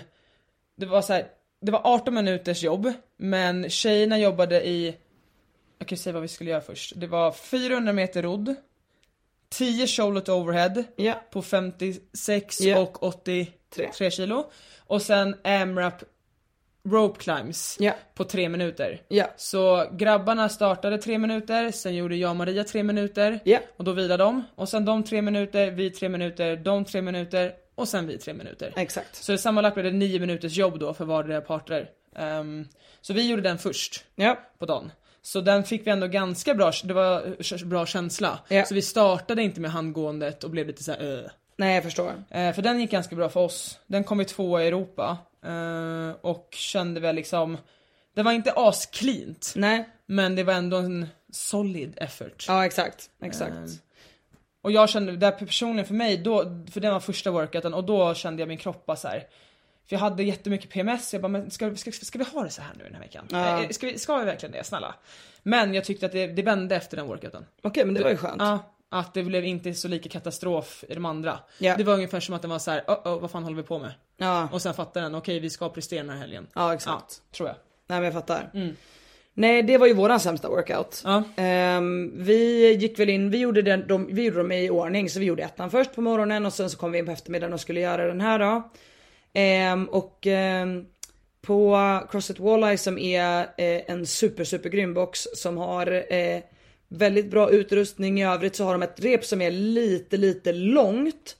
[0.75, 1.27] det var så här,
[1.61, 4.95] det var 18 minuters jobb, men tjejerna jobbade i,
[5.79, 6.93] jag kan säga vad vi skulle göra först.
[6.95, 8.55] Det var 400 meter rodd,
[9.49, 11.13] 10 shoulder overhead Ja.
[11.31, 12.79] på 56 Ja.
[12.79, 14.11] och 83 Tre.
[14.11, 14.51] kilo.
[14.77, 16.03] Och sen AMRAP
[16.91, 17.93] rope climbs Ja.
[18.13, 19.01] på 3 minuter.
[19.07, 19.25] Ja.
[19.37, 23.39] Så grabbarna startade tre minuter, sen gjorde jag och Maria tre minuter.
[23.43, 23.59] Ja.
[23.77, 24.43] Och då vilade de.
[24.55, 28.33] Och sen de tre minuter, vi tre minuter, de tre minuter och sen vi tre
[28.33, 28.73] minuter.
[28.75, 29.15] Exakt.
[29.15, 31.89] Så det sammanlagt blev det nio minuters jobb då för vardera parter.
[32.15, 32.67] Ehm,
[33.01, 34.05] så vi gjorde den först
[34.59, 34.91] på dagen.
[35.21, 38.39] Så den fick vi ändå ganska bra, det var bra känsla.
[38.67, 41.27] Så vi startade inte med handgåendet och blev lite såhär uh.
[41.57, 42.13] Nej jag förstår.
[42.29, 43.79] Eh, för den gick ganska bra för oss.
[43.87, 45.17] Den kom i tvåa i Europa.
[45.47, 47.57] Eh, och kände väl liksom,
[48.15, 49.53] det var inte ascleant.
[49.55, 49.89] Nej.
[50.05, 52.45] Men det var ändå en solid effort.
[52.47, 53.09] Ja exakt.
[53.21, 53.51] Exakt.
[53.51, 53.67] Ehm,
[54.61, 58.13] Och jag kände, där personligen för mig, då, för det var första workouten och då
[58.13, 59.19] kände jag min kropp bara så här.
[59.89, 62.61] För jag hade jättemycket PMS, jag bara men ska, ska, ska vi ha det så
[62.61, 63.25] här nu den här veckan?
[63.31, 63.63] Ja.
[63.63, 64.63] Eh, Ska, vi, ska vi verkligen det?
[64.63, 64.95] Snälla.
[65.43, 67.45] Men jag tyckte att det, det vände efter den workouten.
[67.61, 68.41] Okej men det var ju skönt.
[68.41, 71.39] Ja, att det blev inte så lika katastrof i de andra.
[71.57, 71.75] Ja.
[71.77, 73.63] Det var ungefär som att den var så här, oh, oh, vad fan håller vi
[73.63, 73.91] på med?
[74.17, 74.49] Ja.
[74.51, 76.47] Och sen fattade den, okej vi ska prestera den här helgen.
[76.53, 77.21] Ja exakt.
[77.31, 77.55] tror jag.
[77.87, 78.51] Nej men jag fattar.
[79.33, 81.01] Nej det var ju våran sämsta workout.
[81.05, 81.23] Ja.
[81.35, 85.19] Ehm, vi gick väl in, vi gjorde, den, de, vi gjorde dem i ordning så
[85.19, 87.61] vi gjorde ettan först på morgonen och sen så kom vi in på eftermiddagen och
[87.61, 88.69] skulle göra den här då.
[89.33, 90.85] Ehm, och ehm,
[91.41, 91.77] på
[92.11, 96.41] Crossfit Walleye som är eh, en super super grym box som har eh,
[96.89, 101.37] väldigt bra utrustning i övrigt så har de ett rep som är lite lite långt.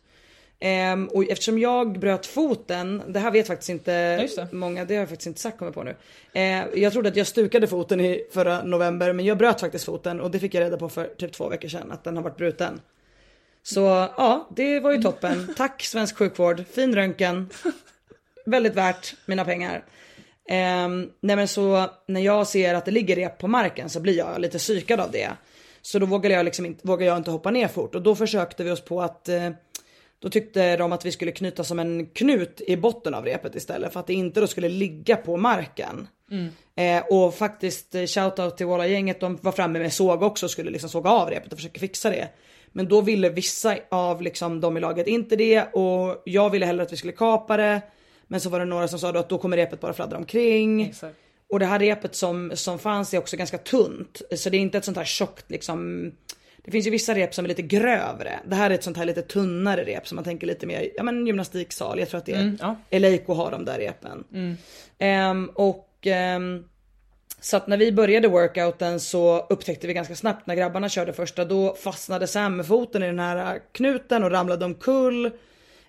[0.60, 4.48] Ehm, och eftersom jag bröt foten, det här vet faktiskt inte det.
[4.52, 5.96] många, det har jag faktiskt inte sagt kommer på nu.
[6.34, 10.22] Eh, jag trodde att jag stukade foten i förra november men jag bröt faktiskt foten
[10.22, 12.38] och det fick jag reda på för typ två veckor sedan att den har varit
[12.38, 12.82] bruten.
[13.64, 13.82] Så
[14.18, 15.54] ja, det var ju toppen.
[15.58, 17.50] Tack svensk sjukvård, fin röntgen.
[18.46, 19.84] Väldigt värt mina pengar.
[20.48, 24.18] Ehm, nej men så när jag ser att det ligger rep på marken så blir
[24.18, 25.30] jag lite psykad av det.
[25.82, 28.64] Så då vågar jag liksom inte, vågar jag inte hoppa ner fort och då försökte
[28.64, 29.50] vi oss på att eh,
[30.20, 33.94] då tyckte de att vi skulle knyta som en knut i botten av repet istället
[33.94, 36.08] för att det inte då skulle ligga på marken.
[36.76, 40.72] Eh, och faktiskt eh, shoutout till Walla-gänget, de var framme med såg också och skulle
[40.72, 42.30] liksom såga av repet och försöka fixa det.
[42.72, 46.84] Men då ville vissa av liksom de i laget inte det och jag ville hellre
[46.84, 47.82] att vi skulle kapa det.
[48.28, 50.82] Men så var det några som sa då att då kommer repet bara fladdra omkring.
[50.82, 51.16] Exakt.
[51.50, 54.22] Och det här repet som, som fanns är också ganska tunt.
[54.36, 56.12] Så det är inte ett sånt här tjockt liksom.
[56.58, 58.40] Det finns ju vissa rep som är lite grövre.
[58.46, 61.04] Det här är ett sånt här lite tunnare rep som man tänker lite mer, ja
[61.04, 62.00] men gymnastiksal.
[62.00, 62.76] Jag tror att det är Mm, ja.
[62.90, 64.24] Eleiko har de där repen.
[64.98, 66.64] Ehm, och ehm,
[67.42, 71.46] så att när vi började workouten så upptäckte vi ganska snabbt när grabbarna körde första
[71.46, 75.32] då fastnade Sam med foten i den här knuten och ramlade omkull.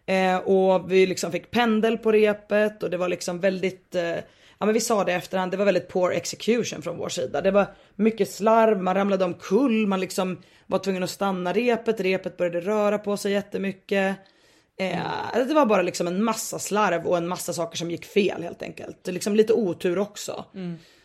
[0.08, 4.16] Eh, och vi liksom fick pendel på repet och det var liksom väldigt, eh,
[4.58, 7.40] ja men vi sa det efterhand, det var väldigt poor execution från vår sida.
[7.40, 7.66] Det var
[7.96, 12.98] mycket slarv, man ramlade omkull, man liksom var tvungen att stanna repet, repet började röra
[12.98, 14.16] på sig jättemycket.
[14.80, 18.42] Eh, det var bara liksom en massa slarv och en massa saker som gick fel
[18.42, 19.06] helt enkelt.
[19.06, 20.44] Liksom lite otur också.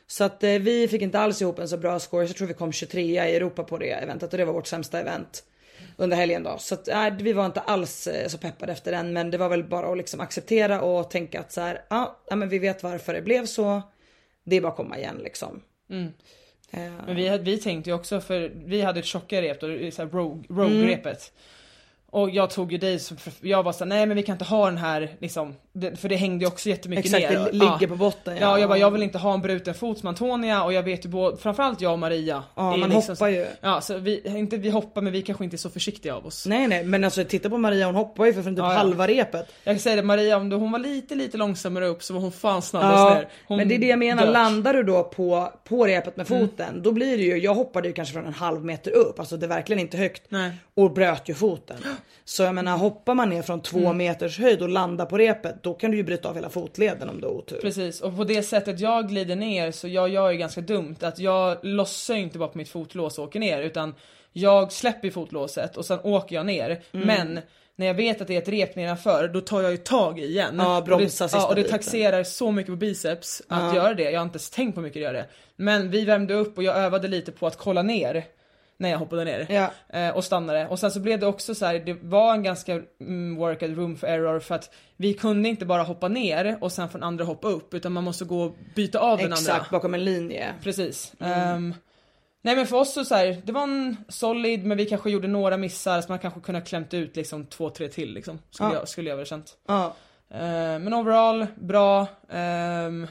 [0.07, 2.25] Så att eh, vi fick inte alls ihop en så bra score.
[2.25, 4.99] Jag tror vi kom 23 i Europa på det eventet och det var vårt sämsta
[4.99, 5.43] event
[5.97, 6.57] under helgen då.
[6.57, 9.49] Så att, äh, vi var inte alls eh, så peppade efter den men det var
[9.49, 12.83] väl bara att liksom acceptera och tänka att så här, ja, ja men vi vet
[12.83, 13.81] varför det blev så.
[14.43, 15.61] Det är bara att komma igen liksom.
[16.71, 20.09] Eh, Men vi, vi tänkte ju också, för vi hade ett tjockare rep då, här
[20.09, 21.31] rogue, rogue-repet.
[22.09, 24.65] Och jag tog ju dig som, jag var såhär, nej men vi kan inte ha
[24.65, 27.39] den här liksom, det, för det hängde ju också jättemycket Exakt, ner.
[27.39, 27.87] det och- ligger ja.
[27.87, 28.37] på botten.
[28.37, 31.05] Ja, jag bara, jag vill inte ha en bruten fot som Antonia och jag vet
[31.05, 32.43] ju både, framförallt jag och Maria.
[32.55, 33.45] Ja, man liksom, hoppar ju.
[33.61, 36.45] Ja, så vi, inte vi hoppar men vi kanske inte är så försiktiga av oss.
[36.45, 38.77] Nej nej men alltså titta på Maria hon hoppar ju för typ Ja, ja.
[38.77, 39.47] halva repet.
[39.63, 42.21] Jag kan säga det, Maria om du- hon var lite lite långsammare upp så var
[42.21, 43.27] hon fan snabbast Ja, ner.
[43.47, 44.33] Hon men det är det jag menar, dök.
[44.33, 46.47] landar du då på, på repet med Mm.
[46.47, 49.37] foten då blir det ju, jag hoppade ju kanske från en halv meter upp, alltså
[49.37, 50.23] det är verkligen inte högt.
[50.29, 50.51] Nej.
[50.75, 51.77] Och bröt ju foten.
[52.25, 53.97] Så jag menar hoppar man ner från två Mm.
[53.97, 57.21] meters höjd och landar på repet då kan du ju bryta av hela fotleden om
[57.21, 57.59] du har otur.
[57.61, 61.19] Precis, och på det sättet jag glider ner så jag gör ju ganska dumt att
[61.19, 63.95] jag lossar ju inte bara på mitt fotlås och åker ner utan
[64.33, 66.81] jag släpper fotlåset och sen åker jag ner.
[66.91, 67.07] Mm.
[67.07, 67.39] Men
[67.75, 70.23] när jag vet att det är ett rep nedanför då tar jag ju tag i
[70.25, 70.55] igen.
[70.57, 73.93] Ja, och bromsa det, sista ja, och det taxerar så mycket på biceps att göra
[73.93, 74.11] det.
[74.11, 75.25] Jag har inte ens tänkt på hur mycket det gör det.
[75.55, 78.25] Men vi värmde upp och jag övade lite på att kolla ner.
[78.77, 79.47] När jag hoppade ner.
[79.49, 79.71] Ja.
[79.99, 80.67] Eh, och stannade.
[80.67, 83.97] Och sen så blev det också så här, det var en ganska mm, workad room
[83.97, 87.47] for error för att vi kunde inte bara hoppa ner och sen från andra hoppa
[87.47, 89.35] upp utan man måste gå och byta av den andra.
[89.37, 90.53] Exakt, bakom en linje.
[90.63, 91.13] Precis.
[91.19, 91.73] Ehm,
[92.41, 95.27] nej men för oss så, så här, det var en solid men vi kanske gjorde
[95.27, 98.39] några missar så man kanske kunde ha klämt ut liksom två, tre till liksom.
[98.51, 98.75] Skulle, Ja.
[98.75, 99.57] jag, skulle jag väl känt.
[99.67, 99.95] Ja.
[100.33, 102.07] Ehm, men overall, bra.
[102.29, 103.07] Ehm,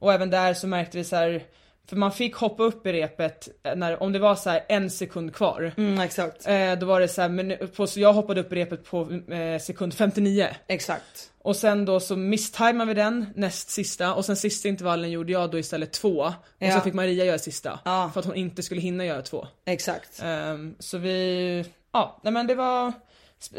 [0.00, 1.42] och även där så märkte vi så här.
[1.88, 5.34] För man fick hoppa upp i repet när, om det var så här en sekund
[5.34, 5.72] kvar.
[5.76, 6.46] Mm, exakt.
[6.48, 9.12] Eh, då var det så här, men på, så jag hoppade upp i repet på
[9.32, 10.48] eh, sekund 59.
[10.68, 11.30] Exakt.
[11.42, 15.50] Och sen då så misstajmade vi den näst sista och sen sista intervallen gjorde jag
[15.50, 16.18] då istället två.
[16.20, 16.74] Och Ja.
[16.74, 17.78] så fick Maria göra sista.
[17.84, 18.10] Ja.
[18.14, 19.46] För att hon inte skulle hinna göra två.
[19.66, 20.22] Exakt.
[20.22, 22.92] Ehm, så vi, ja nej men det var,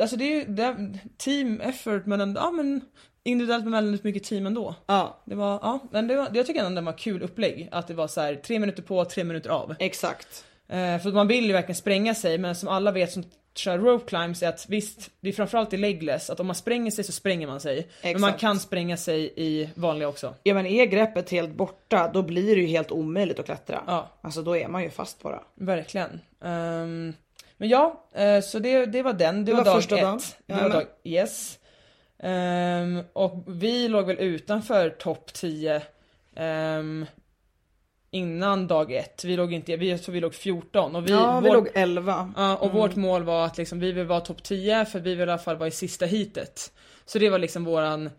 [0.02, 2.82] alltså det är ju det team effort men ändå, ja men
[3.26, 4.76] individuellt men väldigt mycket team ändå.
[4.86, 7.70] Ja, Det var, ja men det var, jag tycker ändå det var kul upplägg.
[7.72, 9.76] Att det var så här tre minuter på, tre minuter av.
[9.80, 10.46] exakt.
[10.68, 13.24] Eh, för man vill ju verkligen spränga sig men som alla vet som
[13.56, 16.92] kör rope climbs är att visst, det är framförallt i legless att om man spränger
[16.92, 17.88] sig så spränger man sig.
[18.04, 18.42] Men man Exakt.
[18.42, 20.34] kan spränga sig i vanliga också.
[20.44, 23.84] Ja men är greppet helt borta då blir det ju helt omöjligt att klättra.
[23.88, 24.10] Ja.
[24.22, 25.40] Alltså då är man ju fast bara.
[25.56, 26.20] Verkligen.
[26.44, 27.14] Ehm,
[27.58, 29.46] men ja, eh, så det, det var den.
[29.46, 30.02] Det, Det var, var dag första ett.
[30.02, 30.20] dagen.
[30.46, 30.78] Det var Jajamän.
[30.80, 31.60] dag, yes.
[32.20, 35.82] Ehm, och vi låg väl utanför topp 10
[36.36, 37.06] ehm,
[38.12, 39.24] innan dag ett.
[39.24, 42.34] Vi låg inte, vi, så vi låg 14 och vi, ja vi vår- låg 11.
[42.38, 45.20] Ja, och vårt mål var att liksom, vi vill vara topp 10 för vi vill
[45.20, 46.72] i alla fall vara i sista heatet.
[47.06, 48.10] Så det var liksom våran,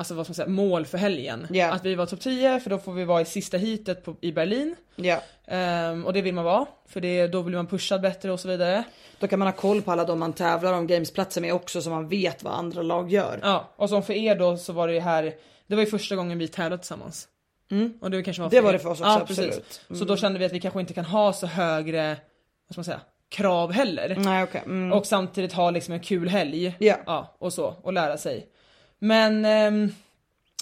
[0.00, 1.46] alltså vad ska man säga, mål för helgen.
[1.50, 1.72] Ja.
[1.72, 4.32] Att vi var topp 10 för då får vi vara i sista heatet på, i
[4.32, 4.76] Berlin.
[4.96, 5.22] Ja.
[5.46, 8.48] Ehm, och det vill man vara, för det, då blir man pushad bättre och så
[8.48, 8.84] vidare.
[9.18, 11.90] Då kan man ha koll på alla de man tävlar om gamesplatser med också så
[11.90, 13.40] man vet vad andra lag gör.
[13.42, 15.34] Ja, och som för er då så var det ju här,
[15.66, 17.28] det var ju första gången vi tävlade tillsammans.
[18.00, 18.62] Och det kanske var Det er.
[18.62, 19.50] var det för oss också, ja, absolut.
[19.50, 19.98] Precis.
[19.98, 22.84] Så då kände vi att vi kanske inte kan ha så högre, vad ska man
[22.84, 24.16] säga, krav heller.
[24.18, 24.62] Nej okej.
[24.64, 24.92] Mm.
[24.92, 26.74] Och samtidigt ha liksom en kul helg.
[26.78, 26.96] Ja.
[27.06, 27.74] Ja, och så.
[27.82, 28.46] Och lära sig.
[29.02, 29.92] Men ehm,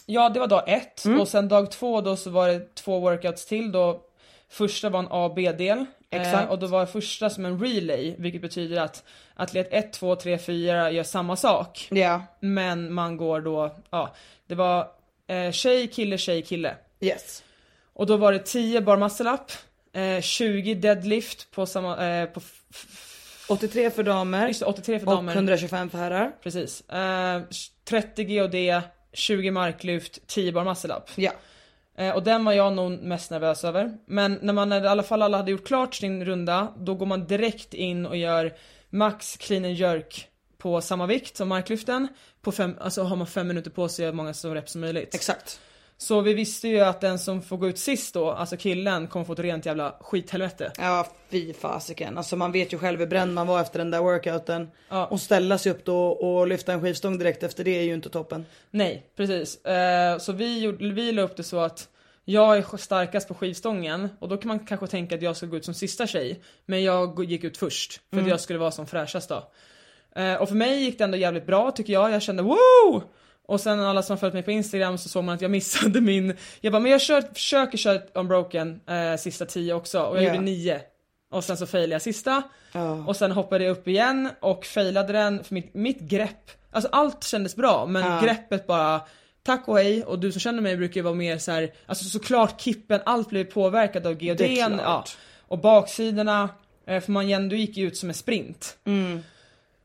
[0.07, 1.05] ja, det var dag ett.
[1.05, 1.21] Mm.
[1.21, 3.73] Och sen dag två då så var det två workouts till.
[3.73, 4.01] Då
[4.49, 5.85] första var en A och B-del.
[6.11, 6.45] Exakt.
[6.45, 10.39] Eh, och då var första som en relay, vilket betyder att atlet 1, 2, 3,
[10.39, 11.89] 4 gör samma sak.
[11.91, 12.23] Ja.
[12.41, 14.15] Men man går då, ja,
[14.47, 14.89] det var
[15.27, 16.75] eh, tjej, kille, tjej, kille.
[17.01, 17.43] Yes.
[17.93, 19.53] Och då var det 10 bar muscle up,
[19.97, 23.08] eh, 20 deadlift på samma, eh, på f- f-
[23.49, 25.35] 83 för damer just det, 83 för och damer.
[25.35, 26.33] 125 för herrar.
[26.43, 26.81] Precis.
[26.81, 27.43] Eh,
[27.85, 28.83] 30 GOD,
[29.13, 30.95] 20 marklyft, 10 bar muscle.
[31.15, 31.33] Ja.
[31.99, 33.99] Eh, och den var jag nog mest nervös över.
[34.07, 37.27] Men när man i alla fall alla hade gjort klart sin runda, då går man
[37.27, 38.55] direkt in och gör
[38.91, 42.09] max clean and jerk på samma vikt som marklyften.
[42.43, 44.81] På fem, alltså har man fem minuter på sig att göra många så reps som
[44.81, 45.15] möjligt.
[45.15, 45.61] Exakt.
[46.01, 49.25] Så vi visste ju att den som får gå ut sist då, alltså killen, kommer
[49.25, 50.73] få ett rent jävla skithelvete.
[50.79, 52.19] Ja fy fasiken.
[52.19, 54.71] Alltså man vet ju själv hur bränd man var efter den där workouten.
[54.89, 55.07] Ja.
[55.07, 58.11] Och ställa sig upp då och lyfta en skivstång direkt efter det är ju inte
[58.11, 58.47] toppen.
[58.71, 59.65] Nej, precis.
[59.65, 61.89] Eh, så vi, gjorde, vi la upp det så att
[62.25, 65.57] jag är starkast på skivstången och då kan man kanske tänka att jag ska gå
[65.57, 66.41] ut som sista tjej.
[66.67, 69.51] Men jag gick ut först för att jag skulle vara som fräschast då.
[70.21, 72.11] Eh, och för mig gick det ändå jävligt bra tycker jag.
[72.11, 73.03] Jag kände wow!
[73.49, 76.01] Och sen alla som har följt mig på Instagram så såg man att jag missade
[76.01, 76.37] min...
[76.61, 80.29] Jag bara, men jag kör, försöker köra unbroken eh, sista tio också och jag Ja.
[80.29, 80.81] gjorde nio.
[81.31, 82.43] Och sen så failade jag sista.
[82.73, 83.05] Ja.
[83.07, 87.25] Och sen hoppade jag upp igen och failade den för mitt, mitt grepp, alltså allt
[87.25, 88.21] kändes bra men Ja.
[88.23, 89.01] greppet bara
[89.43, 92.05] Tack och hej och du som känner mig brukar ju vara mer så här, alltså
[92.05, 94.15] såklart kippen, allt blev påverkat av
[94.77, 94.81] klart.
[94.85, 95.05] Ja.
[95.49, 96.49] Och baksidorna,
[96.87, 98.77] eh, för man ändå gick ju ut som en sprint.
[98.85, 99.23] Mm.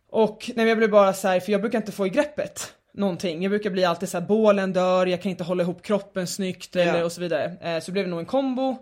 [0.10, 3.41] Och nej, jag blev bara så här, för jag brukar inte få i greppet någonting.
[3.43, 6.75] Jag brukar bli alltid så här, bålen dör, jag kan inte hålla ihop kroppen snyggt
[6.75, 7.06] eller Ja.
[7.06, 7.58] och så vidare.
[7.62, 8.77] Eh, så det blev nog en kombo.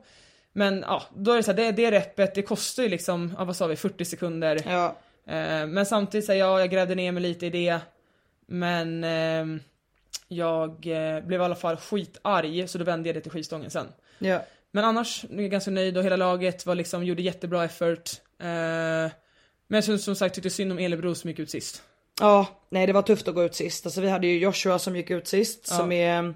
[0.53, 3.43] Men ja, då är det så här, det, det repet, det kostar ju liksom, ja,
[3.43, 4.61] vad sa vi, 40 sekunder.
[4.65, 4.95] Ja.
[5.27, 7.79] Eh, men samtidigt säger jag, jag grävde ner mig lite i det.
[8.47, 9.59] Men ehm,
[10.27, 13.87] jag eh, blev i alla fall skitarg så då vände jag det till skivstången sen.
[14.19, 14.41] Ja.
[14.71, 18.09] Men annars är jag ganska nöjd och hela laget var liksom, gjorde jättebra effort.
[18.39, 19.11] Eh,
[19.67, 21.83] men jag som sagt tyckte synd om Elebro som gick ut sist.
[22.19, 23.85] Ja, nej det var tufft att gå ut sist.
[23.85, 25.75] Alltså vi hade ju Joshua som gick ut sist Ja.
[25.77, 26.33] som är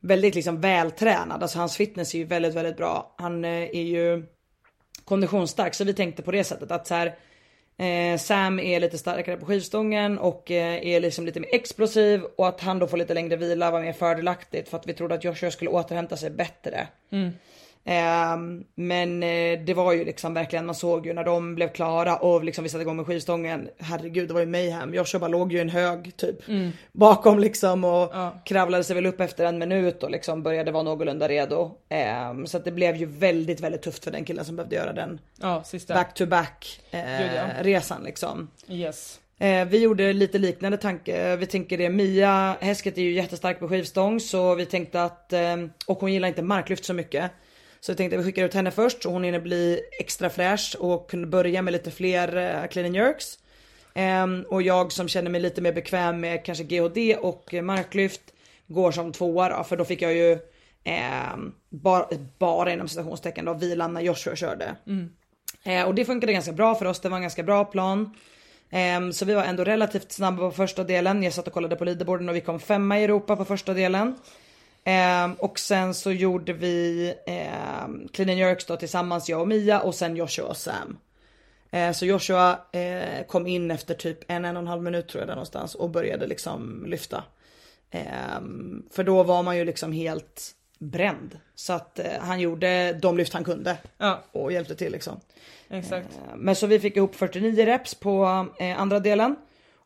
[0.00, 1.42] väldigt liksom vältränad.
[1.42, 3.14] Alltså hans fitness är ju väldigt, väldigt bra.
[3.18, 4.26] Han eh, är ju
[5.04, 7.14] konditionsstark så vi tänkte på det sättet att så här
[7.78, 12.48] eh, Sam är lite starkare på skivstången och eh, är liksom lite mer explosiv och
[12.48, 15.24] att han då får lite längre vila var mer fördelaktigt för att vi trodde att
[15.24, 16.88] Joshua skulle återhämta sig bättre.
[17.10, 17.30] Ehm,
[18.74, 22.44] men eh, det var ju liksom verkligen, man såg ju när de blev klara och
[22.44, 23.68] liksom vi satte igång med skivstången.
[23.78, 24.94] Herregud det var ju mayhem.
[24.94, 26.36] Joshua bara låg ju i en hög typ
[26.92, 28.12] bakom liksom och
[28.44, 31.70] kravlade sig väl upp efter en minut och liksom började vara någorlunda redo.
[31.88, 34.92] Ehm, så att det blev ju väldigt väldigt tufft för den killen som behövde göra
[34.92, 37.42] den Ja, back to back eh, ja.
[37.60, 38.50] resan liksom.
[38.68, 39.20] Yes.
[39.38, 41.36] Eh, vi gjorde lite liknande tanke.
[41.36, 45.56] Vi tänker det, Mia Häsket är ju jättestark på skivstång så vi tänkte att, eh,
[45.86, 47.30] och hon gillar inte marklyft så mycket.
[47.88, 50.76] Så vi tänkte att vi skickar ut henne först så hon hinner bli extra fräsch
[50.78, 53.38] och kunde börja med lite fler eh, clean jerks.
[53.94, 58.20] Ehm, och jag som känner mig lite mer bekväm med kanske GHD och eh, marklyft
[58.66, 60.38] går som tvåa då för då fick jag ju
[60.84, 62.06] ehm, bara,
[62.38, 64.76] bara inom citationstecken då vilan när Joshua körde.
[65.64, 68.14] Eh, och det funkade ganska bra för oss, det var en ganska bra plan.
[68.70, 71.22] Ehm, så vi var ändå relativt snabba på första delen.
[71.22, 74.14] Jag satt och kollade på leaderboarden och vi kom femma i Europa på första delen.
[74.88, 77.14] Ehm, och sen så gjorde vi
[77.86, 80.98] um, Clean and Jerks då tillsammans jag och Mia och sen Joshua och Sam.
[81.70, 85.20] Eh, så Joshua eh, kom in efter typ en, en och en halv minut tror
[85.20, 87.24] jag där någonstans och började liksom lyfta.
[87.90, 91.38] Ehm, för då var man ju liksom helt bränd.
[91.54, 95.20] Så att eh, han gjorde de lyft han kunde Ja, och hjälpte till liksom.
[95.70, 96.08] exakt.
[96.16, 99.36] Eh, Men så vi fick ihop 49 reps på eh, andra delen.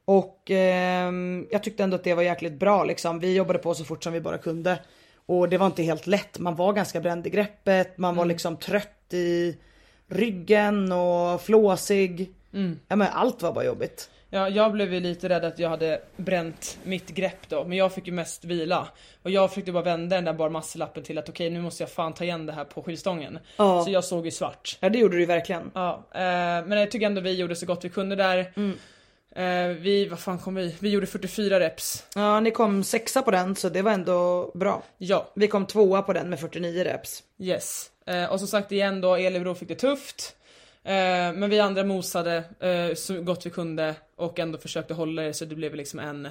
[0.04, 3.18] Och ehm, jag tyckte ändå att det var jäkligt bra liksom.
[3.18, 4.78] Vi jobbade på så fort som vi bara kunde.
[5.26, 6.38] Och det var inte helt lätt.
[6.38, 7.98] Man var ganska bränd i greppet.
[7.98, 9.56] Man var liksom trött i
[10.08, 12.32] ryggen och flåsig.
[12.88, 14.10] Ja men allt var bara jobbigt.
[14.34, 17.92] Ja, jag blev ju lite rädd att jag hade bränt mitt grepp då, men jag
[17.92, 18.88] fick ju mest vila.
[19.22, 21.90] Och jag försökte bara vända den där bar muscle-lappen till att okej nu måste jag
[21.90, 23.38] fan ta igen det här på skivstången.
[23.56, 23.84] Ja.
[23.84, 24.78] Så jag såg ju svart.
[24.80, 25.70] Ja det gjorde du ju verkligen.
[25.74, 26.20] Ja, eh,
[26.66, 28.38] men jag tycker ändå vi gjorde så gott vi kunde där.
[28.38, 28.70] Eh,
[29.80, 30.76] vi, vad fan kom vi?
[30.80, 32.06] Vi gjorde 44 reps.
[32.14, 34.82] Ja ni kom sexa på den så det var ändå bra.
[34.98, 37.22] Ja, Vi kom tvåa på den med 49 reps.
[37.38, 37.90] yes.
[38.06, 40.36] Eh, och som sagt igen då, Elebro fick det tufft.
[40.84, 40.92] Eh,
[41.32, 45.44] men vi andra mosade eh, så gott vi kunde och ändå försökte hålla det så
[45.44, 46.22] det blev liksom en,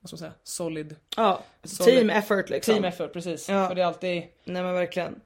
[0.00, 2.74] vad ska man säga, solid Ja, Så team effort liksom.
[2.74, 3.48] team effort precis.
[3.48, 3.68] Ja.
[3.68, 5.20] För det är alltid, Nej men verkligen.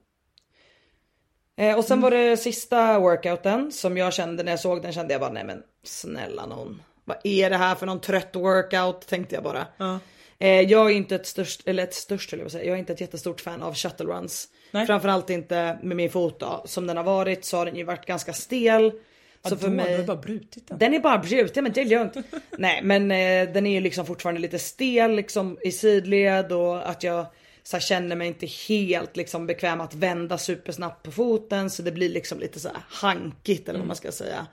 [1.57, 5.14] Eh, och sen var det sista workouten som jag kände när jag såg den kände
[5.14, 6.83] jag bara nej men snälla någon.
[7.09, 9.66] Vad är det här för någon trött workout tänkte jag bara.
[10.38, 12.92] Eh, jag är inte ett störst, eller ett störst eller jag säga, jag är inte
[12.92, 14.49] ett jättestort fan av shuttle runs.
[14.71, 14.87] Nej.
[14.87, 16.62] Framförallt inte med min fot då.
[16.64, 18.90] Som den har varit så har den ju varit ganska stel.
[18.90, 19.97] Så Ja, för mig...
[19.97, 20.79] Har bara brutit den.
[20.79, 22.16] Den är bara bruten men det är lugnt.
[22.59, 27.03] Nej men eh, den är ju liksom fortfarande lite stel liksom i sidled och att
[27.03, 27.27] jag
[27.62, 31.92] så här, känner mig inte helt liksom bekväm att vända supersnabbt på foten så det
[31.92, 34.47] blir liksom lite så här hankigt eller vad man ska säga.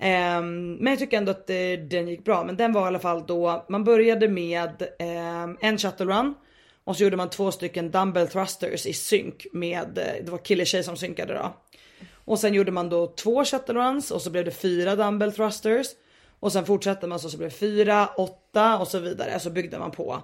[0.00, 1.56] Ehm, men jag tycker ändå att eh,
[1.90, 2.44] den gick bra.
[2.44, 6.34] Men den var i alla fall då, man började med ehm, en shuttle run.
[6.84, 10.64] Och så gjorde man två stycken dumbbell thrusters i synk med, eh, det var kille
[10.64, 11.54] tjej som synkade då.
[12.24, 15.86] Och sen gjorde man då två shuttle runs och så blev det fyra dumbbell thrusters.
[16.40, 19.40] Och sen fortsatte man så, så blev det fyra, åtta och så vidare.
[19.40, 20.22] Så byggde man på.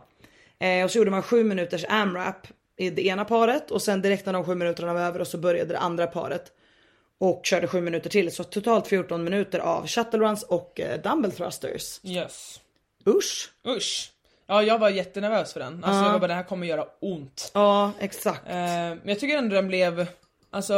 [0.58, 4.26] Eh, och så gjorde man sju minuters AMRAP i det ena paret och sen direkt
[4.26, 6.52] när de sju minuterna var över och så började det andra paret.
[7.18, 11.33] Och körde sju minuter till så totalt 14 minuter av shuttle runs och eh, dumbbell
[11.33, 12.00] thrusters.
[12.05, 12.61] Yes.
[13.07, 13.50] Usch.
[13.66, 14.12] Usch.
[14.46, 15.85] Ja, jag var jättenervös för den.
[15.85, 17.50] Alltså jag var bara, det här kommer göra ont.
[17.55, 18.46] Ja exakt.
[18.46, 20.07] Eh, men jag tycker ändå den blev,
[20.50, 20.74] alltså...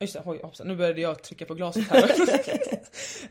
[0.00, 2.02] Just det, oj, hoppsan, nu började jag trycka på glaset här.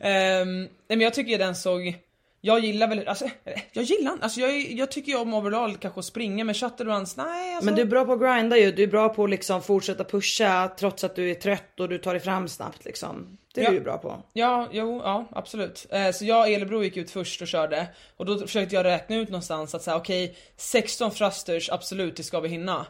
[0.00, 1.98] Ehm, nej men jag tycker den såg,
[2.40, 5.98] jag gillar väl, alltså, eh, jag gillar alltså jag, jag tycker ju om overall kanske
[6.00, 7.64] att springa med shuttle runs, nej alltså.
[7.64, 8.72] Men du är bra på att grinda ju.
[8.72, 11.98] Du är bra på att liksom fortsätta pusha trots att du är trött och du
[11.98, 13.36] tar dig fram snabbt liksom.
[13.54, 13.70] Det är Ja.
[13.70, 14.22] du ju bra på.
[14.32, 15.86] Ja, jo, ja absolut.
[15.90, 19.16] Eh, så jag och Elebro gick ut först och körde och då försökte jag räkna
[19.16, 22.86] ut någonstans att säga okej 16 thrusters absolut det ska vi hinna.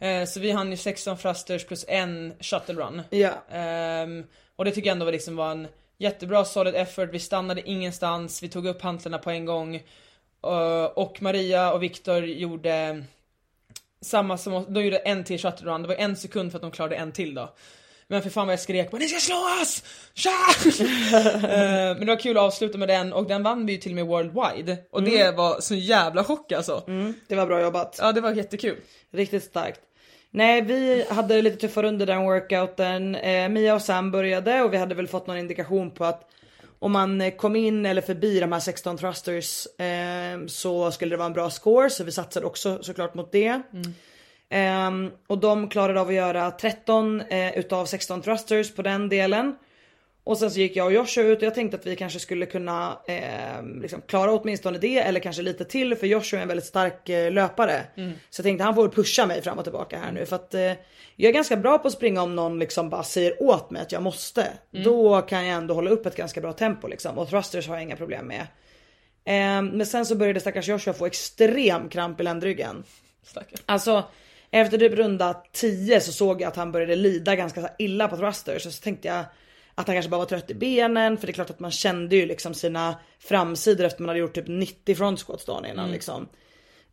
[0.00, 3.02] Eh, så vi hann ju 16 thrusters plus en shuttle run.
[3.10, 3.30] Ja.
[3.52, 4.24] Ehm,
[4.56, 8.42] och det tycker jag ändå var liksom var en jättebra solid effort, vi stannade ingenstans,
[8.42, 9.74] vi tog upp hantlarna på en gång.
[10.44, 13.04] Eh, och Maria och Viktor gjorde
[14.00, 16.70] samma som de gjorde en till shuttle run, det var en sekund för att de
[16.70, 17.54] klarade en till då.
[18.06, 19.84] Men för fan vad jag skrek bara, ni ska slå oss!
[20.14, 20.30] Tja!
[21.42, 23.92] Eh, men det var kul att avsluta med den och den vann vi ju till
[23.92, 24.76] och med worldwide.
[24.90, 26.84] Och det var så jävla chock alltså.
[26.86, 27.98] Mm, det var bra jobbat.
[28.00, 28.76] Ja det var jättekul.
[29.10, 29.80] Riktigt starkt.
[30.34, 33.14] Nej vi hade lite tuffare under den workouten.
[33.14, 36.28] Eh, Mia och Sam började och vi hade väl fått någon indikation på att
[36.78, 41.16] om man eh, kom in eller förbi de här 16 thrusters eh, så skulle det
[41.16, 43.62] vara en bra score så vi satsade också såklart mot det.
[44.48, 49.56] Ehm, och de klarade av att göra 13 eh, utav 16 thrusters på den delen.
[50.24, 52.46] Och sen så gick jag och Joshua ut och jag tänkte att vi kanske skulle
[52.46, 56.66] kunna eh, liksom klara åtminstone det eller kanske lite till för Joshua är en väldigt
[56.66, 57.82] stark eh, löpare.
[58.30, 60.72] Så jag tänkte han får pusha mig fram och tillbaka här nu för att eh,
[61.16, 63.92] jag är ganska bra på att springa om någon liksom bara säger åt mig att
[63.92, 64.46] jag måste.
[64.84, 67.82] Då kan jag ändå hålla upp ett ganska bra tempo liksom och thrusters har jag
[67.82, 68.40] inga problem med.
[69.24, 72.84] Eh, men sen så började stackars Joshua få extrem kramp i ländryggen.
[73.22, 73.60] Stackare.
[73.66, 74.04] Alltså
[74.50, 78.66] efter typ runda 10 så såg jag att han började lida ganska illa på thrusters
[78.66, 79.24] och så tänkte jag
[79.74, 82.16] att han kanske bara var trött i benen för det är klart att man kände
[82.16, 86.28] ju liksom sina framsidor efter man hade gjort typ 90 front squats dagen innan liksom.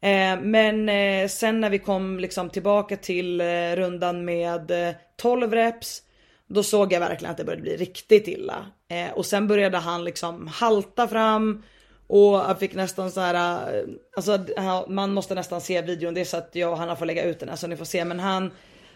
[0.01, 5.53] Eh, men eh, sen när vi kom liksom tillbaka till eh, rundan med eh, 12
[5.53, 6.03] reps
[6.47, 8.65] då såg jag verkligen att det började bli riktigt illa.
[8.88, 11.63] Eh, och sen började han liksom halta fram
[12.07, 13.84] och jag fick nästan så här, eh,
[14.15, 14.45] alltså
[14.88, 17.39] man måste nästan se videon, det är så att jag och Hanna får lägga ut
[17.39, 18.05] den här så ni får se.
[18.05, 18.51] Men han,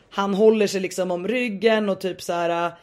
[0.09, 2.73] han håller sig liksom om ryggen och typ så här eh,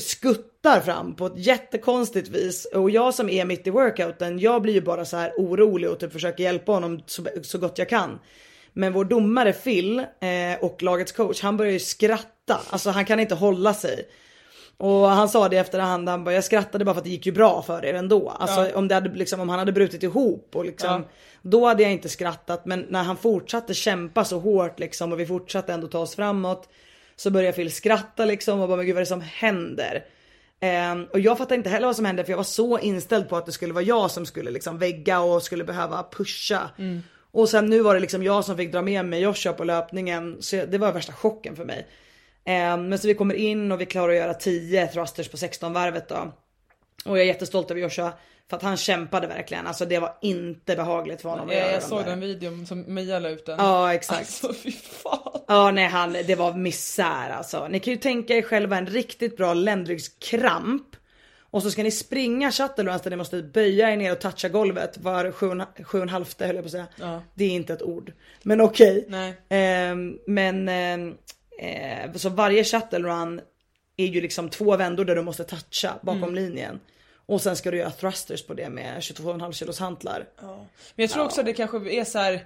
[0.00, 2.64] skuttar fram på ett jättekonstigt vis.
[2.64, 6.00] Och jag som är mitt i workouten, jag blir ju bara så här orolig och
[6.00, 8.18] typ försöker hjälpa honom så, så gott jag kan.
[8.72, 12.60] Men vår domare Phil eh, och lagets coach, han börjar ju skratta.
[12.70, 14.08] Alltså han kan inte hålla sig.
[14.76, 17.32] Och han sa det efterhand, han bara jag skrattade bara för att det gick ju
[17.32, 18.28] bra för er ändå.
[18.28, 21.02] Alltså om, det hade, liksom, om han hade brutit ihop och liksom, Ja.
[21.42, 22.66] då hade jag inte skrattat.
[22.66, 26.68] Men när han fortsatte kämpa så hårt liksom och vi fortsatte ändå ta oss framåt.
[27.16, 30.04] Så började Phil skratta liksom och bara men gud vad är det som händer?
[30.60, 33.36] Ehm, och jag fattade inte heller vad som hände för jag var så inställd på
[33.36, 36.70] att det skulle vara jag som skulle liksom vägga och skulle behöva pusha.
[37.32, 40.36] Och sen nu var det liksom jag som fick dra med mig Joshua på löpningen.
[40.40, 41.86] Så det var värsta chocken för mig.
[42.44, 45.72] Ehm, men så vi kommer in och vi klarar att göra 10 thrusters på 16
[45.72, 46.32] varvet då.
[47.04, 48.12] Och jag är jättestolt över Joshua.
[48.50, 49.66] För att han kämpade verkligen.
[49.66, 52.06] Alltså det var inte behagligt för honom att Jag, göra jag de såg där.
[52.06, 53.56] den videon som Mia la ut den.
[53.58, 54.18] Ja exakt.
[54.20, 55.40] Alltså fy fan.
[55.48, 57.68] Ja nej han, det var misär alltså.
[57.68, 60.96] Ni kan ju tänka er själva en riktigt bra ländryggskramp.
[61.40, 64.98] Och så ska ni springa shuttle där ni måste böja er ner och toucha golvet
[64.98, 66.86] var sju sju och en halvte höll jag på att säga.
[66.96, 67.22] Ja.
[67.34, 68.12] Det är inte ett ord.
[68.42, 69.04] Men okej.
[69.08, 69.34] Nej.
[69.48, 71.14] Ehm, men ehm,
[71.58, 73.40] eh, så varje shuttle run
[73.96, 76.34] är ju liksom två vändor där du måste toucha bakom Mm.
[76.34, 76.80] linjen.
[77.26, 80.26] Och sen ska du göra thrusters på det med 22,5 kilos hantlar.
[80.40, 80.56] Men
[80.94, 82.44] jag tror också att det kanske är så här.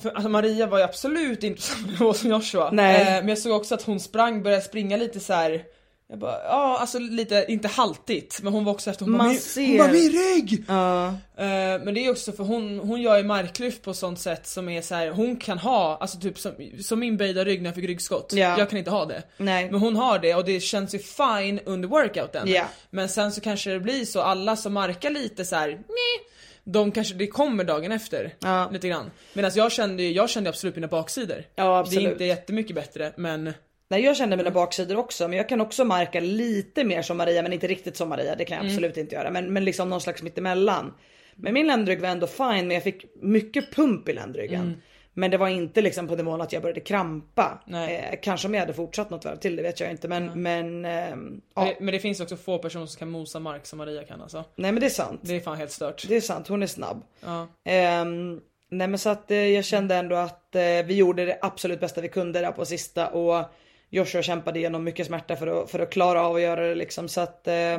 [0.00, 2.70] För, alltså Maria var ju absolut inte på samma nivå som Joshua.
[2.72, 3.00] Nej.
[3.00, 5.64] Eh, men jag såg också att hon sprang, började springa lite så här.
[6.10, 9.36] Jag bara, ja alltså lite, inte haltigt, men hon var också efter, hon Man bara,
[9.36, 9.66] ser.
[9.68, 10.64] hon bara min rygg!
[10.68, 11.06] Ja.
[11.36, 11.44] Eh,
[11.84, 14.82] men det är också för hon, hon gör ju marklyft på sånt sätt som är
[14.82, 16.52] så här, hon kan ha, alltså typ som,
[16.82, 18.32] som min böjda rygg när jag fick ryggskott.
[18.36, 18.58] Ja.
[18.58, 19.22] Jag kan inte ha det.
[19.36, 19.70] Nej.
[19.70, 22.48] Men hon har det och det känns ju fine under workouten.
[22.48, 22.64] Ja.
[22.90, 26.24] Men sen så kanske det blir så, alla som markar lite så här, "Meh",
[26.64, 28.34] de kanske, det kommer dagen efter.
[28.38, 28.68] Ja.
[28.72, 29.10] Lite grann.
[29.32, 31.44] Medan jag kände jag kände absolut mina baksidor.
[31.54, 32.02] Ja, absolut.
[32.04, 33.52] Det är inte jättemycket bättre men
[33.88, 37.42] Nej jag kände mina baksidor också men jag kan också marka lite mer som Maria
[37.42, 40.00] men inte riktigt som Maria det kan jag absolut inte göra men, men liksom någon
[40.00, 40.94] slags mittemellan.
[41.34, 44.82] Men min ländrygg var ändå fine men jag fick mycket pump i ländryggen.
[45.18, 47.58] Men det var inte liksom på nivån att jag började krampa.
[47.68, 50.84] Eh, kanske om jag hade fortsatt något varv till det vet jag inte men men
[50.84, 51.72] ehm, ja.
[51.80, 54.44] men det finns också få personer som kan mosa mark som Maria kan alltså.
[54.56, 55.20] Nej men det är sant.
[55.22, 56.08] Det är fan helt stört.
[56.08, 57.02] Det är sant hon är snabb.
[57.24, 57.48] Ja.
[57.64, 61.80] Ehm, nej men så att eh, jag kände ändå att eh, vi gjorde det absolut
[61.80, 63.44] bästa vi kunde där på sista och
[63.90, 67.08] Joshua kämpade igenom mycket smärta för att, för att klara av att göra det liksom
[67.08, 67.78] så att eh,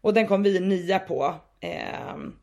[0.00, 1.34] och den kom vi nia på.
[1.60, 2.34] Ehm,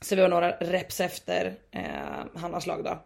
[0.00, 2.98] så vi var några reps efter eh, Hannas lag då.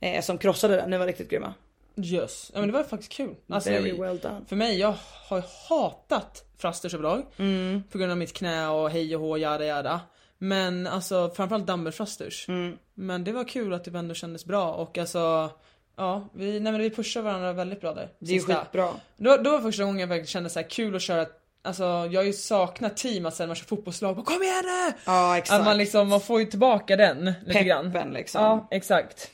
[0.00, 1.54] Eh, som krossade den, det var riktigt grymma.
[1.96, 2.50] Yes.
[2.54, 3.34] Ja men det var faktiskt kul.
[3.48, 4.44] Alltså, Very well done.
[4.48, 4.94] För mig, jag
[5.28, 7.22] har hatat thrusters överlag.
[7.36, 7.82] Mm.
[7.90, 10.00] På grund av mitt knä och hej och hå, jada jada.
[10.38, 12.48] Men alltså framförallt dumbbell thrusters.
[12.48, 12.78] Mm.
[12.94, 15.50] Men det var kul att det ändå kändes bra och alltså
[15.96, 18.08] Ja, vi, nej men vi pushar varandra väldigt bra där.
[18.18, 18.60] Det är sista.
[18.60, 18.88] skitbra.
[19.16, 21.26] Då, då var första gången jag verkligen kände så här kul att köra
[21.62, 24.92] Alltså jag har ju saknat team att sen man kör fotbollslag, bara, kom igen nu!
[25.06, 25.60] Ja exakt.
[25.60, 27.92] Att man liksom, man får ju tillbaka den lite grann.
[27.92, 28.42] Peppen liksom.
[28.42, 29.30] Ja, exakt.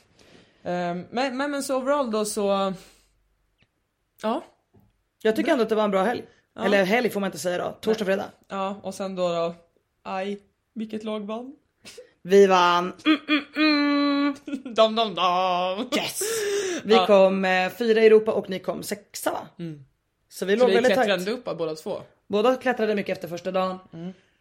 [0.63, 2.73] Ehm, men, men, men så overall då så...
[4.21, 4.43] Ja,
[5.21, 6.23] Jag tycker ändå att det var en bra helg.
[6.59, 7.77] Eller helg får man inte säga då.
[7.81, 8.25] Torsdag, fredag.
[8.47, 9.55] ja och sen då då...
[10.03, 10.39] Aj,
[10.75, 11.55] vilket lag vann?
[12.23, 12.93] Vi vann.
[13.05, 14.35] Mm, mm, mm.
[14.73, 15.89] dam, dam, dam!
[15.97, 16.21] Yes!
[16.83, 17.07] Vi Ja.
[17.07, 19.47] kom eh, fyra i Europa och ni kom sexa va?
[20.29, 21.37] Så vi Så låg vi väldigt klättrade tajt.
[21.47, 22.01] upp båda två.
[22.27, 23.79] Båda klättrade mycket efter första dagen.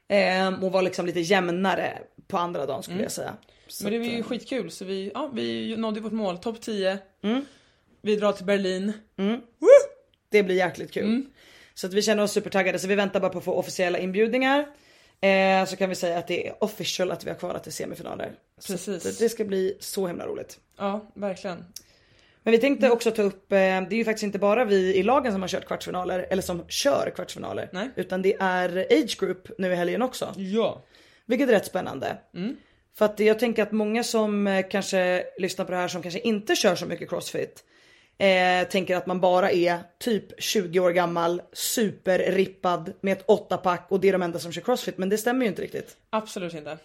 [0.09, 3.35] Ehm, och var liksom lite jämnare på andra dagen skulle jag säga.
[3.68, 6.61] Så Men det var ju eh, skitkul så vi, ja, vi nådde vårt mål, topp
[6.61, 6.99] 10.
[8.03, 8.93] Vi drar till Berlin.
[10.30, 11.22] det blir jäkligt kul.
[11.74, 14.66] Så att vi känner oss supertaggade så vi väntar bara på att få officiella inbjudningar.
[15.23, 18.33] Eh, så kan vi säga att det är official att vi har kvarat till semifinaler.
[18.59, 19.07] Så Precis.
[19.07, 20.61] att det ska bli så himla roligt.
[20.79, 21.64] Ja, verkligen.
[22.43, 25.03] Men vi tänkte också ta upp, eh, det är ju faktiskt inte bara vi i
[25.03, 27.68] lagen som har kört kvartsfinaler, eller som kör kvartsfinaler.
[27.73, 27.91] Nej.
[27.97, 30.35] Utan det är Age Group nu i helgen också.
[30.37, 30.83] Ja.
[31.27, 32.16] Vilket är rätt spännande.
[32.95, 36.20] För att jag tänker att många som eh, kanske lyssnar på det här som kanske
[36.20, 37.64] inte kör så mycket crossfit.
[38.18, 44.00] Eh, tänker att man bara är typ 20 år gammal, superrippad med ett åttapack och
[44.00, 44.98] det är de enda som kör crossfit.
[44.98, 45.96] Men det stämmer ju inte riktigt.
[46.10, 46.78] Absolut inte.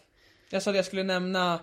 [0.50, 1.60] Jag sa att jag skulle nämna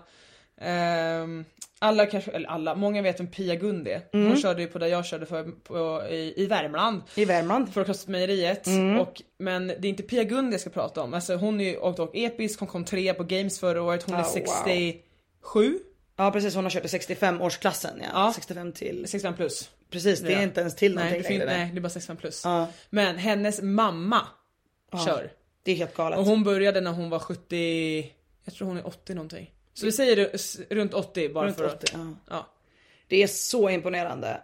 [0.61, 1.45] ehm,
[1.79, 4.01] alla kanske, eller alla, många vet vem Pia Gund är.
[4.11, 7.01] Hon körde ju på där jag körde för, på, i, i Värmland.
[7.15, 7.73] I Värmland.
[7.73, 8.67] För Crossfit-mejeriet.
[9.01, 11.13] Och, men det är inte Pia Gund jag ska prata om.
[11.13, 14.15] Alltså hon är ju åkt och episk, hon kom trea på games förra året, hon
[14.15, 14.23] är Oh,
[15.73, 15.79] wow.
[16.17, 16.23] 67?
[16.23, 18.07] Ja precis, hon har kört i 65-årsklassen ja.
[18.13, 18.31] Ja.
[18.35, 19.05] 65 till.
[19.07, 19.69] 65 plus.
[19.89, 20.41] Precis, det är Ja.
[20.43, 21.57] inte ens till Nej, någonting det fin- längre.
[21.57, 22.41] nej, det är bara 65 plus.
[22.45, 22.67] Ja.
[22.89, 24.21] Men hennes mamma
[25.05, 25.31] kör.
[25.63, 26.19] Det är helt galet.
[26.19, 28.11] Och hon började när hon var 70,
[28.45, 29.51] jag tror hon är 80 någonting.
[29.73, 30.29] Så vi säger
[30.75, 32.07] runt 80 bara Runt för 80, ja.
[32.29, 32.47] Ja.
[33.07, 34.41] Det är så imponerande.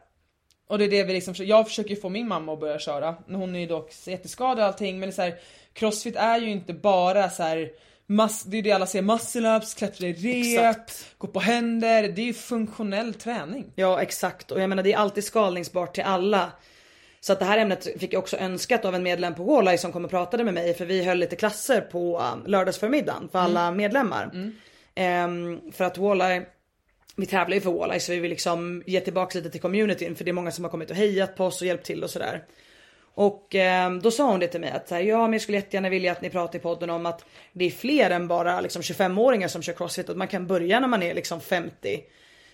[0.68, 3.16] Och det är det vi liksom, jag försöker ju få min mamma att börja köra.
[3.28, 5.40] Hon är ju dock jätteskadad och allting men det är så här,
[5.74, 7.72] Crossfit är ju inte bara så här.
[8.12, 11.16] Mass, det är det alla säger, muscle ups, klättra i rep, Exakt.
[11.18, 12.04] gå på händer.
[12.04, 13.72] Det är ju funktionell träning.
[13.76, 16.52] Ja exakt och jag menar det är alltid skalningsbart till alla.
[17.20, 19.92] Så att det här ämnet fick jag också önskat av en medlem på Walleye som
[19.92, 23.72] kom och pratade med mig för vi höll lite klasser på um, lördagsförmiddagen för alla
[23.72, 24.54] medlemmar.
[24.96, 26.46] Ehm, för att Walleye,
[27.16, 30.24] vi tävlar ju för Walleye så vi vill liksom ge tillbaka lite till communityn för
[30.24, 32.44] det är många som har kommit och hejat på oss och hjälpt till och sådär.
[33.14, 35.58] Och ehm, då sa hon det till mig att så här, ja men jag skulle
[35.58, 38.82] jättegärna vilja att ni pratar i podden om att det är fler än bara liksom
[38.82, 42.04] 25-åringar som kör crossfit och man kan börja när man är liksom 50.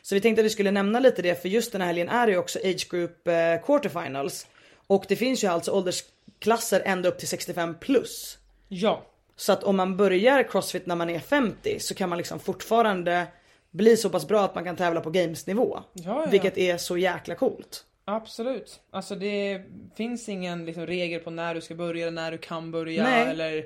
[0.01, 2.25] Så vi tänkte att vi skulle nämna lite det för just den här helgen är
[2.25, 4.47] det ju också age group eh, quarterfinals.
[4.87, 8.37] Och det finns ju alltså åldersklasser ända upp till 65 plus.
[8.67, 9.03] Ja.
[9.35, 13.27] Så att om man börjar crossfit när man är 50 så kan man liksom fortfarande
[13.71, 15.79] bli så pass bra att man kan tävla på gamesnivå.
[15.93, 16.25] Ja, ja.
[16.31, 17.83] Vilket är så jäkla coolt.
[18.09, 18.79] Absolut.
[18.91, 19.61] Alltså det
[19.97, 23.27] finns ingen liksom, regel på när du ska börja, när du kan börja Nej.
[23.29, 23.65] eller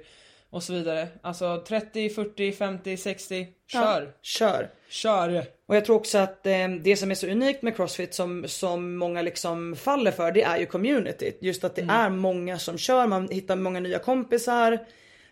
[0.50, 1.08] och så vidare.
[1.22, 3.48] Alltså 30, 40, 50, 60.
[3.68, 4.02] Kör!
[4.02, 4.70] Ja, kör.
[4.90, 5.44] Kör!
[5.66, 8.96] Och jag tror också att eh, det som är så unikt med crossfit som, som
[8.98, 11.38] många liksom faller för det är ju communityt.
[11.42, 14.80] Just att det är många som kör, man hittar många nya kompisar.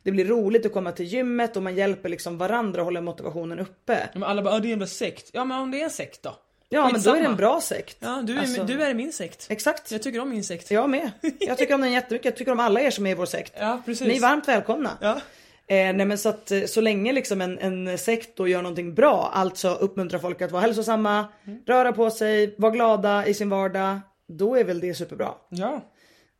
[0.04, 3.60] Det blir roligt att komma till gymmet och man hjälper liksom varandra och håller motivationen
[3.60, 4.10] uppe.
[4.14, 5.30] Men alla bara "Ah, det är en sekt.
[5.34, 6.36] Ja men om det är en sekt då?
[6.70, 7.98] Ja men då är det en bra sekt.
[8.00, 9.48] Ja du är, Alltså, du är min sekt.
[9.50, 9.92] Exakt.
[9.92, 10.72] Jag tycker om min sekt.
[10.72, 11.12] Jag med.
[11.40, 12.26] Jag tycker om den jättemycket.
[12.26, 13.54] Jag tycker om alla er som är i vår sekt.
[13.60, 14.08] Ja, precis.
[14.08, 14.98] Ni är varmt välkomna.
[15.02, 15.14] Ja.
[15.68, 18.94] Eh, nej men så att eh, så länge liksom en, en sekt då gör någonting
[18.94, 21.60] bra, alltså uppmuntrar folk att vara hälsosamma, Mm.
[21.68, 25.30] röra på sig, vara glada i sin vardag, då är väl det superbra.
[25.50, 25.82] Ja.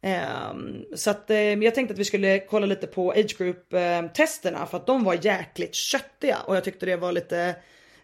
[0.02, 4.08] Ehm, så att eh, jag tänkte att vi skulle kolla lite på age group eh,
[4.14, 7.56] testerna för att de var jäkligt köttiga och jag tyckte det var lite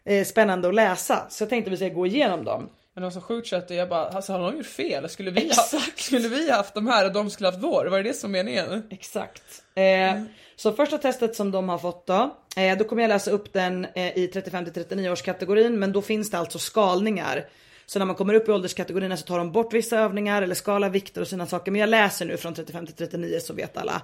[0.05, 1.25] eh, spännande att läsa.
[1.29, 2.69] Så jag tänkte vi ska gå igenom dem.
[2.93, 5.09] Men de var så sjukt köttiga, jag bara alltså har de gjort fel?
[5.09, 7.85] Skulle vi, ha, skulle vi haft de här och de skulle haft vår?
[7.85, 8.83] Var det det som meningen?
[8.89, 9.43] Exakt.
[9.75, 10.21] Eh,
[10.55, 13.85] Så första testet som de har fått då, eh, då kommer jag läsa upp den
[13.95, 17.45] eh, i 35 till 39 års kategorin men då finns det alltså skalningar.
[17.85, 20.89] Så när man kommer upp i ålderskategorierna så tar de bort vissa övningar eller skalar
[20.89, 21.71] vikter och sina saker.
[21.71, 24.01] Men jag läser nu från 35 till 39 så vet alla.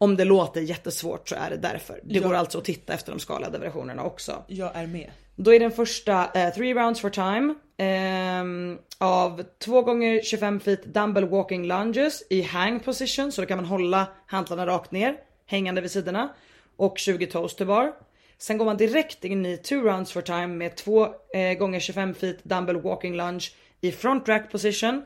[0.00, 2.00] Om det låter jättesvårt så är det därför.
[2.04, 2.28] Det Ja.
[2.28, 4.44] går alltså att titta efter de skalade versionerna också.
[4.46, 5.10] Jag är med.
[5.36, 10.84] Då är den första eh, three rounds for time ehm, av 2 gånger 25 feet
[10.84, 15.80] dumbbell walking lunges i hang position så då kan man hålla hantlarna rakt ner hängande
[15.80, 16.28] vid sidorna
[16.76, 17.92] och 20 toes to bar.
[18.38, 22.14] Sen går man direkt in i two rounds for time med 2 eh, gånger 25
[22.14, 23.44] feet dumbbell walking lunge
[23.80, 25.04] i front rack position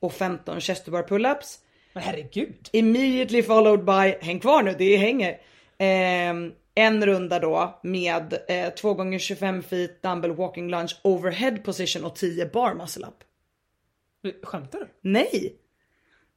[0.00, 1.58] och 15 chest to bar pull-ups.
[1.94, 2.68] Men herregud.
[2.72, 5.38] Immediately followed by, häng kvar nu, det hänger.
[5.78, 12.04] Ehm, en runda då med eh, 2 gånger 25 feet dumbbell walking lunge overhead position
[12.04, 13.24] och 10 bar muscle up.
[14.42, 14.88] Skämtar du?
[15.10, 15.56] Nej!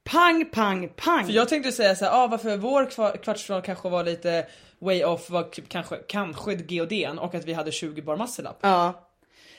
[0.04, 1.26] Pang, pang, pang!
[1.26, 4.48] För jag tänkte säga såhär, ah, varför vår kva- kvartsfinal kanske var lite
[4.80, 8.58] way off var kanske, kanske GOD'n och att vi hade 20 bar muscle up.
[8.62, 9.08] Ja.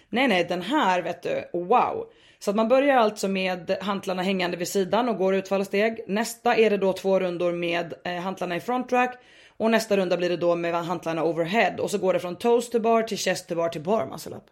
[0.08, 2.06] Nej, nej, den här vet du, wow.
[2.40, 6.04] Så att man börjar alltså med hantlarna hängande vid sidan och går utfallssteg.
[6.06, 9.18] Nästa är det då två rundor med eh, hantlarna i front rack
[9.56, 12.70] och nästa runda blir det då med hantlarna overhead och så går det från toes
[12.70, 14.44] to bar till chest to bar till bar muscle up.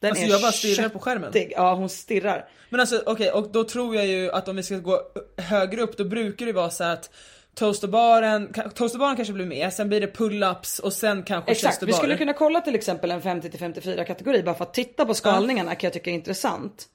[0.00, 1.32] Den Alltså, jag bara stirrar på skärmen.
[1.32, 1.52] köttig.
[1.56, 2.48] Ja, hon stirrar.
[2.68, 5.02] Men alltså okej, och då tror jag ju att om vi ska gå
[5.36, 7.10] högre upp då brukar det vara så att
[7.54, 12.16] toasterbaren, toasterbaren kanske blir med, sen blir det pull-ups och sen kanske Exakt, vi skulle
[12.16, 15.74] kunna kolla till exempel en 50 till 54 kategori bara för att titta på skalningarna
[15.74, 16.88] kan jag tycka är intressant.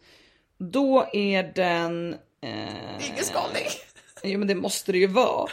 [0.58, 2.14] Då är den...
[2.41, 3.10] Eh...
[3.10, 3.66] Ingen skalning!
[4.24, 5.49] Jo men det måste det ju vara.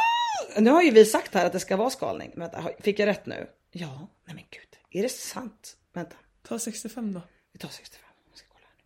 [0.58, 2.32] nu har ju vi sagt här att det ska vara skalning.
[2.36, 3.46] Vänta, fick jag rätt nu?
[3.72, 4.76] Ja, nej men gud.
[4.90, 5.76] Är det sant?
[5.92, 6.16] Vänta.
[6.42, 7.22] Ta 65 då.
[7.52, 8.08] Vi tar 65.
[8.30, 8.84] Jag ska kolla här.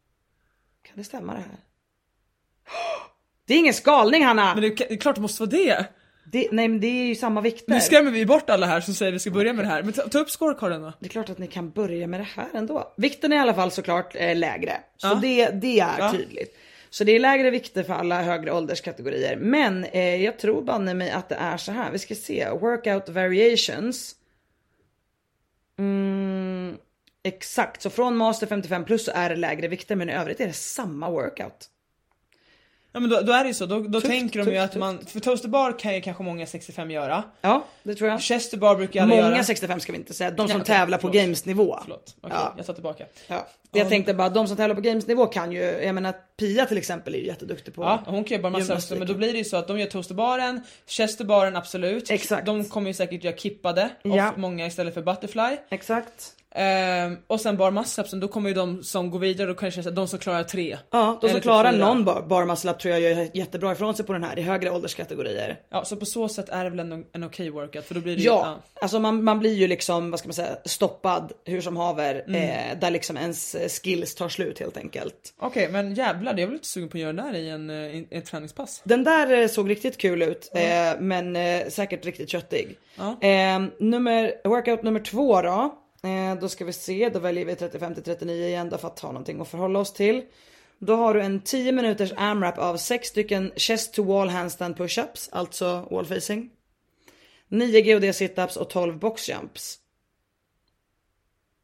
[0.83, 1.59] Kan det stämma det här?
[3.47, 4.55] Det är ingen skalning Hanna!
[4.55, 5.86] Men det, är klart det måste vara det.
[6.32, 7.72] Det, nej men det är ju samma vikter.
[7.74, 9.82] Nu skrämmer vi bort alla här som säger att vi ska börja med det här.
[9.82, 10.92] Men ta, ta upp scorecarden då.
[11.01, 12.95] Det är klart att ni kan börja med det här ändå.
[12.97, 14.76] Vikten är i alla fall såklart eh, lägre.
[14.97, 15.14] Så Ja.
[15.14, 16.12] det, det är Ja.
[16.12, 16.57] tydligt.
[16.90, 19.36] Så det är lägre vikter för alla högre ålderskategorier.
[19.36, 21.90] Men eh, jag tror banne mig att det är så här.
[21.92, 22.49] Vi ska se.
[22.51, 24.14] Workout variations.
[25.78, 26.76] Mm,
[27.24, 30.47] exakt, så från master 55 plus så är det lägre vikter men i övrigt är
[30.47, 31.68] det samma workout.
[32.97, 34.72] Ja men då, då är det ju så, då, då Tufft, tänker de ju tufft,
[34.74, 37.22] att man, för toaster bar kan ju kanske många 65 göra.
[37.40, 38.20] Ja, det tror jag.
[38.22, 39.45] Chester bar brukar alla Många göra.
[39.45, 41.14] 65 ska vi inte säga, de som Nej, okej, tävlar på förlåt.
[41.16, 41.78] gamesnivå.
[41.82, 42.55] Förlåt, okej Ja.
[42.57, 43.05] jag tar tillbaka.
[43.26, 43.47] Ja.
[43.72, 47.14] Jag tänkte bara de som tävlar på gamesnivå kan ju, jag menar Pia till exempel
[47.14, 49.38] är ju jätteduktig på Ja, hon kan ju bara massa röster, men då blir det
[49.38, 52.11] ju så att de gör toasterbaren, Chesterbaren absolut.
[52.11, 52.47] Exakt.
[52.47, 54.32] De kommer ju säkert göra kippade, Ja.
[54.36, 55.57] många istället för butterfly.
[55.70, 56.32] Exakt.
[56.57, 60.09] Ehm, och sen bar muscle-upsen, då kommer ju de som går vidare, då kanske de
[60.09, 60.79] som klarar tre.
[60.91, 61.87] Ja, de som typ klarar fyra.
[61.87, 64.43] någon bar, bar muscle up tror jag gör jättebra ifrån sig på den här i
[64.43, 65.57] högre ålderskategorier.
[65.71, 68.17] Ja, så på så sätt är det väl en, en okej workout, för då blir
[68.17, 71.61] det ju- Ja, alltså man, man blir ju liksom, vad ska man säga, stoppad hur
[71.61, 72.25] som haver.
[72.29, 72.43] Mm.
[72.43, 75.35] Eh, där liksom ens skills tar slut helt enkelt.
[75.39, 77.71] Okej, men jävlar, det är väl lite sugen på att göra den där i en,
[77.71, 78.81] eh, i ett träningspass.
[78.85, 82.77] Den där eh, såg riktigt kul ut, eh, men eh, säkert riktigt köttig.
[82.97, 83.29] Ja.
[83.29, 85.75] Eh, nummer, workout nummer två då.
[86.05, 89.01] Eh, då ska vi se, då väljer vi 35 till 39 igen då för att
[89.01, 90.23] ha någonting att förhålla oss till.
[90.79, 95.29] Då har du en 10 minuters AMRAP av 6 stycken chest to wall handstand pushups,
[95.33, 96.51] alltså wall facing.
[97.49, 99.79] 9 GOD situps och 12 boxjumps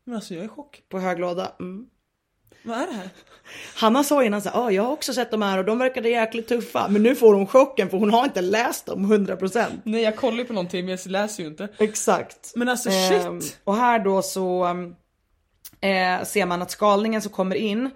[0.04, 0.82] Men alltså jag är i chock.
[0.88, 1.52] på hög låda.
[1.60, 1.90] Mm.
[2.62, 3.08] Vad är det här?
[3.74, 6.08] Hanna sa innan så här, ah, jag har också sett de här och de verkade
[6.08, 6.88] jäkligt tuffa.
[6.88, 9.66] Men nu får hon chocken för hon har inte läst dem 100%.
[9.84, 11.68] Nej jag kollar ju på någonting men jag läser ju inte.
[11.78, 12.52] Exakt.
[12.54, 13.26] Men alltså shit!
[13.26, 14.64] Ehm, och här då så
[15.80, 17.90] eh, ser man att skalningen som kommer in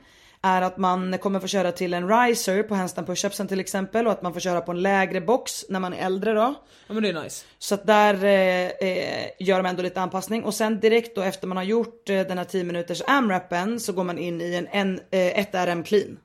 [0.45, 4.13] är att man kommer få köra till en riser på handstand pushupsen till exempel och
[4.13, 6.55] att man får köra på en lägre box när man är äldre då.
[6.87, 7.45] Ja men det är nice.
[7.59, 11.47] Så att där eh, eh, gör de ändå lite anpassning och sen direkt då efter
[11.47, 14.67] man har gjort eh, den här 10 minuters AMRAPen så går man in i en,
[14.67, 16.19] en eh, 1 RM clean.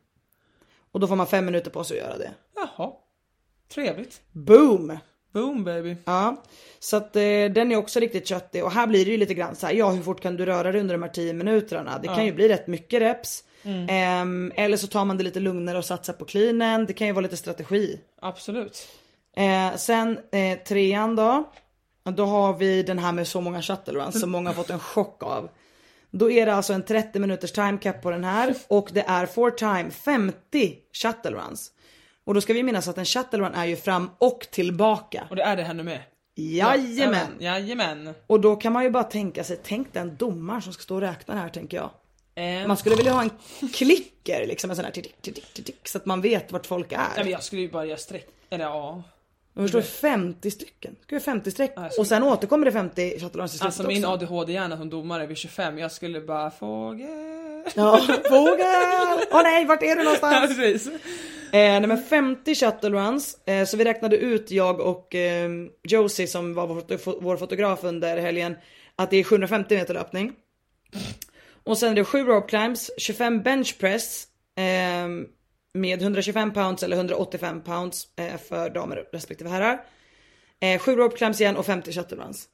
[0.92, 2.32] Och då får man 5 minuter på sig att göra det.
[2.56, 2.92] Jaha.
[3.74, 4.22] Trevligt.
[4.32, 4.98] Boom!
[5.34, 5.96] Boom baby.
[6.06, 6.44] Ja,
[6.80, 9.56] så att eh, den är också riktigt köttig och här blir det ju lite grann
[9.56, 12.00] så här, ja hur fort kan du röra dig under de här 10 minuterna?
[12.02, 13.44] Det kan ju bli rätt mycket reps.
[13.64, 16.86] Ehm, eller så tar man det lite lugnare och satsar på cleanen.
[16.86, 18.00] Det kan ju vara lite strategi.
[18.22, 18.88] Absolut.
[19.36, 21.52] Eh, sen eh, trean då.
[22.04, 24.80] Då har vi den här med så många shuttle runs som många har fått en
[24.80, 25.50] chock av.
[26.12, 29.26] Då är det alltså en 30 minuters time cap på den här och det är
[29.26, 31.72] for time 50 shuttle runs.
[32.26, 35.28] Och då ska vi minnas att en shuttle run är ju fram och tillbaka.
[35.30, 36.00] Och det är det här nu med.
[36.36, 37.28] Jajamän.
[37.40, 38.14] Jajamän.
[38.28, 41.02] Och då kan man ju bara tänka sig, tänk den domaren som ska stå och
[41.02, 41.90] räkna det här tänker jag.
[42.40, 43.30] Ehm, Man skulle vilja ha en
[43.74, 46.66] klicker liksom, en sån här tick, tick, tick, tick, tick, så att man vet vart
[46.66, 47.32] folk ja, men är.
[47.32, 48.28] jag skulle ju bara göra streck.
[48.50, 49.04] Eller ja.
[49.54, 50.96] Jag förstår 50 stycken.
[51.08, 54.06] Vi 50 streck Ja, skulle- och sen återkommer det 50 shuttle i slutet Alltså min.
[54.06, 57.08] ADHD-hjärna som domare vid 25, jag skulle bara fågel.
[57.76, 57.98] Ja,
[58.30, 59.26] fågel!
[59.32, 60.58] Åh nej, vart är du Ja, någonstans?
[60.58, 60.88] precis.
[60.88, 60.92] Eh,
[61.52, 65.50] nej men 50 shuttle runs, eh, så vi räknade ut jag och eh,
[65.84, 68.56] Josie som var vår, vår fotograf under helgen
[68.96, 70.34] att det är 750 meter löpning.
[71.64, 75.08] Och sen är det 7 rope climbs, 25 bench press eh,
[75.74, 79.86] med 125 pounds eller 185 pounds eh, för damer respektive herrar.
[80.60, 82.48] Eh, 7 rope climbs igen och 50 shuttle runs.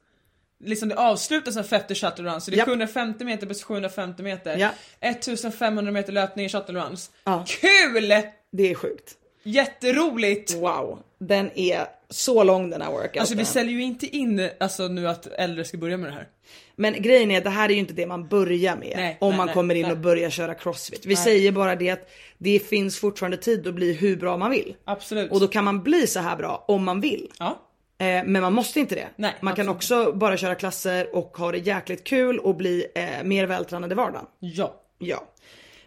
[0.64, 2.68] Liksom det avslutas som 50 shuttle runs, så det är Japp.
[2.68, 4.56] 750 meter plus 750 meter.
[4.58, 4.70] Ja.
[5.00, 7.10] 1500 meter löpning i shuttle runs.
[7.24, 7.44] Ja.
[7.48, 8.08] Kul!
[8.52, 9.14] Det är sjukt.
[9.46, 10.54] Jätteroligt!
[10.54, 13.20] Wow, den är så lång den här workouten.
[13.20, 16.28] Alltså vi säljer ju inte in alltså nu att äldre ska börja med det här.
[16.76, 19.36] Men grejen är, det här är ju inte det man börjar med Nej, om nej,
[19.36, 21.06] man nej, kommer in och börjar köra crossfit.
[21.06, 24.76] Vi säger bara det att det finns fortfarande tid att bli hur bra man vill.
[24.84, 25.32] Absolut.
[25.32, 27.30] Och då kan man bli så här bra om man vill.
[27.38, 27.62] Ja.
[27.98, 29.08] Eh, men man måste inte det.
[29.16, 29.68] Man kan absolut.
[29.68, 33.94] också bara köra klasser och ha det jäkligt kul och bli eh, mer vältränad i
[33.94, 34.26] vardagen.
[34.38, 34.82] Ja.
[34.98, 35.24] Ja.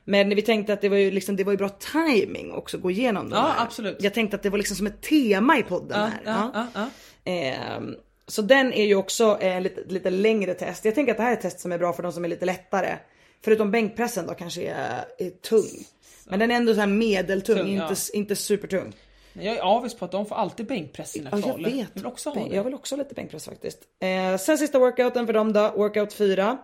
[0.09, 2.83] Men vi tänkte att det var ju liksom, det var ju bra timing också att
[2.83, 3.63] gå igenom den Ja, här.
[3.65, 3.97] absolut.
[3.99, 6.49] Jag tänkte att det var liksom som ett tema i podden Ja, här.
[6.53, 6.89] ja, ja.
[7.31, 7.95] Ehm,
[8.27, 10.85] så den är ju också eh, lite, lite längre test.
[10.85, 12.27] Jag tänker att det här är ett test som är bra för de som är
[12.29, 12.97] lite lättare.
[13.43, 15.85] Förutom bänkpressen då kanske är, är tung.
[16.25, 18.93] Men den är ändå så här medeltung, Tung, inte, inte supertung.
[19.33, 21.75] Jag är avis på att de får alltid bänkpress i sina Ja, jag vet.
[21.75, 22.55] Jag vill också ha det.
[22.55, 23.79] Jag vill också ha lite bänkpress faktiskt.
[23.99, 26.57] Eh, sen sista workouten för dem då, workout 4.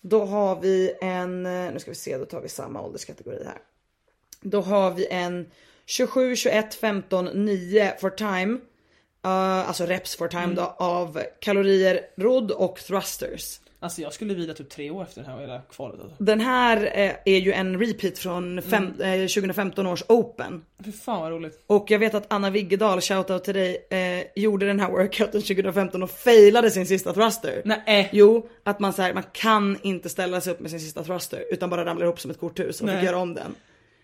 [0.00, 3.58] Då har vi en, eh, nu ska vi se, då tar vi samma ålderskategori här.
[4.40, 5.50] Då har vi en
[5.86, 8.58] 27, 21, 15, 9 for time.
[9.26, 10.54] Uh, alltså reps for time Mm.
[10.54, 13.60] då av kalorier, rodd och thrusters.
[13.86, 16.16] Alltså jag skulle vila typ tre år efter det här hela kvalet alltså.
[16.24, 19.20] Den här eh, är ju en repeat från fem, Mm.
[19.22, 20.64] eh, 2015 års Open.
[20.84, 21.64] Fy fan vad roligt.
[21.66, 26.02] Och jag vet att Anna Wiggedal, shoutout till dig, eh, gjorde den här workouten 2015
[26.02, 27.62] och failade sin sista thruster.
[27.64, 28.08] Nej.
[28.12, 31.44] Jo, att man, så här, man kan inte ställa sig upp med sin sista thruster
[31.50, 32.96] utan bara ramlar ihop som ett korthus och Nej.
[32.96, 33.54] fick göra om den.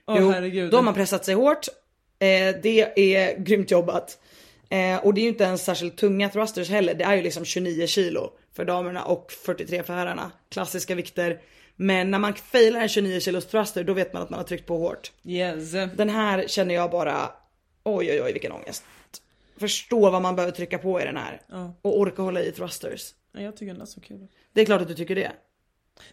[0.07, 0.71] Åh Jo, herregud.
[0.71, 1.67] Då har man pressat sig hårt.
[2.19, 4.19] Eh, det är grymt jobbat.
[4.73, 6.95] Eh, och det är ju inte ens särskilt tunga thrusters heller.
[6.95, 10.31] Det är ju liksom 29 kilo för damerna och 43 för herrarna.
[10.49, 11.41] Klassiska vikter.
[11.77, 14.67] Men när man failar en 29 kilos thruster då vet man att man har tryckt
[14.67, 15.13] på hårt.
[15.25, 15.73] Yes.
[15.73, 17.31] Den här känner jag bara,
[17.83, 18.85] oj oj oj vilken ångest.
[19.57, 21.41] Förstå vad man behöver trycka på i den här.
[21.47, 21.75] Ja.
[21.83, 23.15] Och orka hålla i thrusters.
[23.33, 24.29] Nej, jag tycker ändå så kul.
[24.53, 25.33] Det är klart att du tycker det.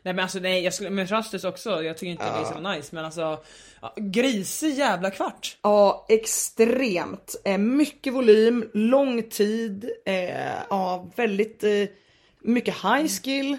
[0.04, 2.60] Nej men alltså nej, jag skulle, med thrusters också, jag tycker inte det är så
[2.60, 3.44] nice men alltså
[3.82, 5.58] ja, Grisig jävla kvart.
[5.62, 7.42] Ja, extremt.
[7.46, 11.72] Eh, mycket volym, lång tid, eh, ja, väldigt eh,
[12.42, 13.58] mycket high skill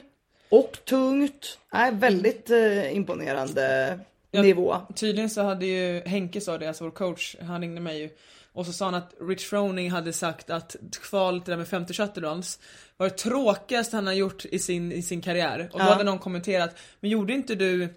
[0.48, 1.58] och tungt.
[1.74, 3.98] Eh, väldigt eh, imponerande
[4.32, 4.42] Ja.
[4.42, 4.76] nivå.
[4.96, 8.10] Tydligen så hade ju Henke sa det, alltså vår coach, han ringde mig ju
[8.52, 12.58] och så sa han att Rich Froning hade sagt att kvalet där med 50 shutterruns
[12.96, 15.68] var det tråkigaste han har gjort i sin, i sin karriär.
[15.72, 15.92] Och då Ja.
[15.92, 17.88] hade någon kommenterat, men gjorde inte du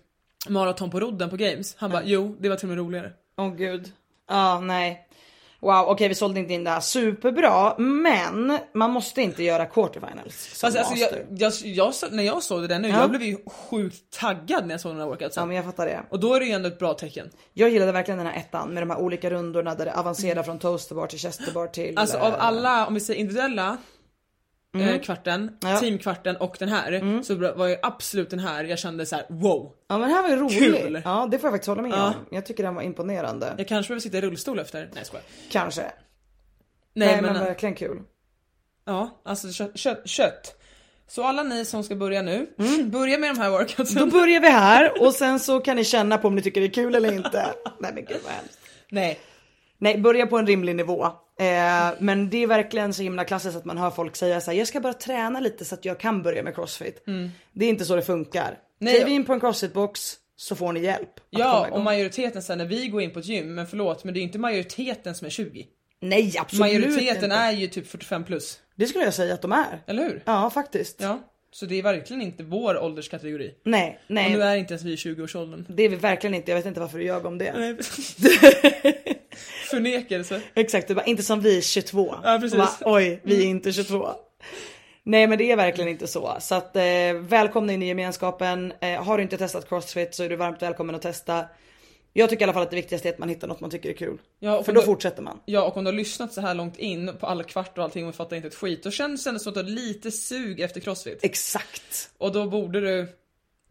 [0.50, 1.76] maraton på rodden på games?
[1.78, 3.12] Han bara, jo det var till och med roligare.
[3.38, 3.92] Åh gud.
[4.30, 5.08] Ja, nej.
[5.64, 10.48] Wow, okej vi sålde inte in det här superbra, men man måste inte göra quarterfinals
[10.62, 13.00] Fast alltså, jag, jag, jag, när jag såg det där nu, Ja.
[13.00, 13.38] jag blev ju
[13.70, 15.42] sjukt taggad när jag såg den här workoutsen.
[15.42, 16.04] Ja men jag fattar det.
[16.10, 17.30] Och då är det ju ändå ett bra tecken.
[17.54, 20.60] Jag gillade verkligen den här ettan med de här olika rundorna där det avancerar från
[20.60, 21.98] toasterbar till chesterbar till...
[21.98, 23.78] Alltså eh, av alla, om vi säger individuella
[24.74, 25.56] eh, kvarten, Mm.
[25.62, 25.68] Ja.
[25.70, 25.80] Mm.
[25.80, 29.72] teamkvarten och den här så var ju absolut den här jag kände så här: wow.
[29.88, 30.82] Ja men det här var ju rolig.
[30.82, 31.02] Kul.
[31.06, 32.08] Ja det får jag faktiskt hålla med Ja.
[32.08, 32.14] om.
[32.32, 33.54] Jag tycker den var imponerande.
[33.58, 34.80] Jag kanske behöver sitta i rullstol efter.
[34.80, 35.24] Nej jag skojar.
[35.52, 35.82] Kanske.
[35.82, 35.92] Nej,
[36.94, 38.02] Nej, men, men, verkligen kul.
[38.86, 40.60] ja, alltså kött, kött, kött.
[41.08, 42.48] Så alla ni som ska börja nu,
[42.86, 44.10] börja med de här Då workoutsen.
[44.10, 46.72] börjar vi här och sen så kan ni känna på om ni tycker det är
[46.72, 47.54] kul eller inte.
[47.80, 48.60] Nej men gud vad hemskt.
[48.90, 49.20] Nej.
[49.78, 51.08] Nej, börja på en rimlig nivå.
[51.40, 54.58] Eh, men det är verkligen så himla klassiskt att man hör folk säga så här,
[54.58, 57.04] jag ska bara träna lite så att jag kan börja med crossfit.
[57.54, 58.58] Det är inte så det funkar.
[58.80, 58.96] Nej.
[58.96, 61.10] Kliv in på en crossfitbox så får ni hjälp.
[61.30, 64.20] Ja, och majoriteten sen när vi går in på ett gym, men förlåt men det
[64.20, 65.66] är inte majoriteten som är 20.
[66.02, 67.36] Nej absolut Majoriteten inte.
[67.36, 68.60] är ju typ 45 plus.
[68.76, 69.84] Det skulle jag säga att de är.
[69.88, 70.24] Eller hur?
[70.26, 71.02] Ja faktiskt.
[71.02, 71.20] Ja.
[71.52, 73.54] Så det är verkligen inte vår ålderskategori.
[73.64, 74.34] Nej, Och nu nej.
[74.42, 75.66] är inte ens vi i 20-årsåldern.
[75.70, 76.52] Det är vi verkligen inte.
[76.52, 77.54] Jag vet inte varför du ljög om det.
[79.70, 80.42] Förnekelse.
[80.56, 82.16] Exakt, du bara inte som vi 22.
[82.24, 82.60] Ja, precis.
[82.60, 84.08] Va, Oj, vi är inte 22.
[85.04, 86.38] Nej men det är verkligen inte så.
[86.40, 86.84] Så att eh,
[87.20, 88.74] välkomna in i gemenskapen.
[88.82, 91.46] Eh, har du inte testat crossfit så är du varmt välkommen att testa.
[92.16, 93.90] Jag tycker i alla fall att det viktigaste är att man hittar något man tycker
[93.90, 94.18] är kul.
[94.40, 95.40] Ja, och För då du- fortsätter man.
[95.46, 98.08] Ja och om du har lyssnat så här långt in på alla kvart och allting
[98.08, 100.80] och fattar inte ett skit, då känns det som att du har lite sug efter
[100.82, 101.20] crossfit.
[101.22, 102.10] Exakt.
[102.18, 103.08] Och då borde du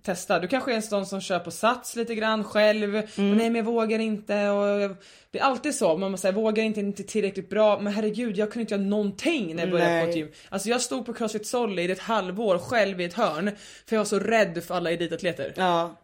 [0.03, 0.39] testa.
[0.39, 2.95] Du kanske är en sån som kör på sats lite grann själv.
[2.95, 3.09] Mm.
[3.17, 4.97] Men nej men jag vågar inte och.
[5.31, 7.81] Det är alltid så, man säger vågar inte, inte tillräckligt bra.
[7.81, 10.11] Men herregud jag kunde inte göra någonting när jag började på Nej.
[10.11, 10.29] ett gym.
[10.49, 13.51] Alltså jag stod på Crossfit Solid i ett halvår själv i ett hörn.
[13.87, 15.53] För jag var så rädd för alla elitatleter.
[15.57, 15.97] Ja.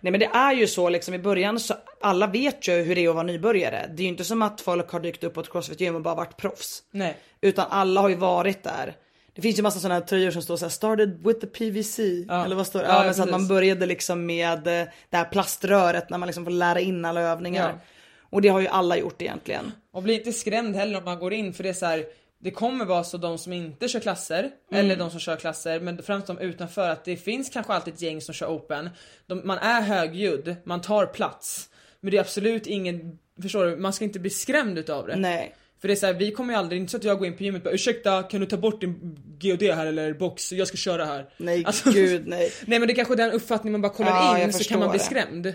[0.00, 3.04] Nej men det är ju så liksom i början så alla vet ju hur det
[3.04, 3.90] är att vara nybörjare.
[3.94, 6.02] Det är ju inte som att folk har dykt upp på ett crossfit gym och
[6.02, 6.82] bara varit proffs.
[6.90, 7.16] Nej.
[7.40, 8.94] Utan alla har ju varit där.
[9.38, 11.98] Det finns ju massa sådana här tröjor som står så här started with the PVC.
[12.28, 12.44] Ja.
[12.44, 12.86] Eller vad står det?
[12.86, 16.26] Ja, Ja, men så att man började liksom med eh, det här plaströret när man
[16.26, 17.78] liksom får lära in alla övningar.
[18.30, 19.72] Och det har ju alla gjort egentligen.
[19.92, 22.04] Och bli inte skrämd heller om man går in för det är så här.
[22.38, 26.02] Det kommer vara så de som inte kör klasser, eller de som kör klasser, men
[26.02, 28.90] främst de utanför att det finns kanske alltid ett gäng som kör open.
[29.26, 31.68] De, man är högljudd, man tar plats.
[32.00, 35.16] Men det är absolut ingen, förstår du, man ska inte bli skrämd utav det.
[35.16, 35.54] Nej.
[35.80, 37.36] För det är så här, vi kommer ju aldrig, inte så att jag går in
[37.36, 40.68] på gymmet och bara ursäkta kan du ta bort din GOD här eller box, jag
[40.68, 41.26] ska köra här.
[41.36, 42.52] Nej Alltså- gud nej.
[42.66, 44.78] Nej men det är kanske är den uppfattningen man bara kollar Ja, in så kan
[44.80, 45.04] man bli det.
[45.04, 45.54] skrämd.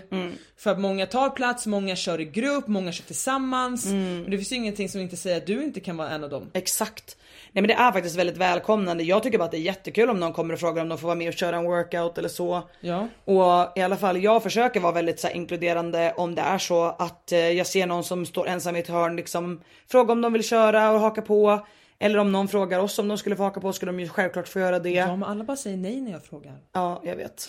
[0.56, 3.86] För att många tar plats, många kör i grupp, många kör tillsammans.
[3.86, 6.30] Men det finns ju ingenting som inte säger att du inte kan vara en av
[6.30, 6.50] dem.
[6.52, 7.16] Exakt.
[7.54, 9.04] Nej men det är faktiskt väldigt välkomnande.
[9.04, 11.06] Jag tycker bara att det är jättekul om någon kommer och frågar om de får
[11.08, 12.62] vara med och köra en workout eller så.
[12.80, 13.08] Ja.
[13.24, 16.84] Och i alla fall jag försöker vara väldigt så här, inkluderande om det är så
[16.84, 20.32] att eh, jag ser någon som står ensam i ett hörn liksom fråga om de
[20.32, 21.66] vill köra och haka på.
[21.98, 24.48] Eller om någon frågar oss om de skulle få haka på skulle de ju självklart
[24.48, 24.90] få göra det.
[24.90, 26.58] Ja Ja, men alla bara säger nej när jag frågar.
[27.02, 27.48] jag vet.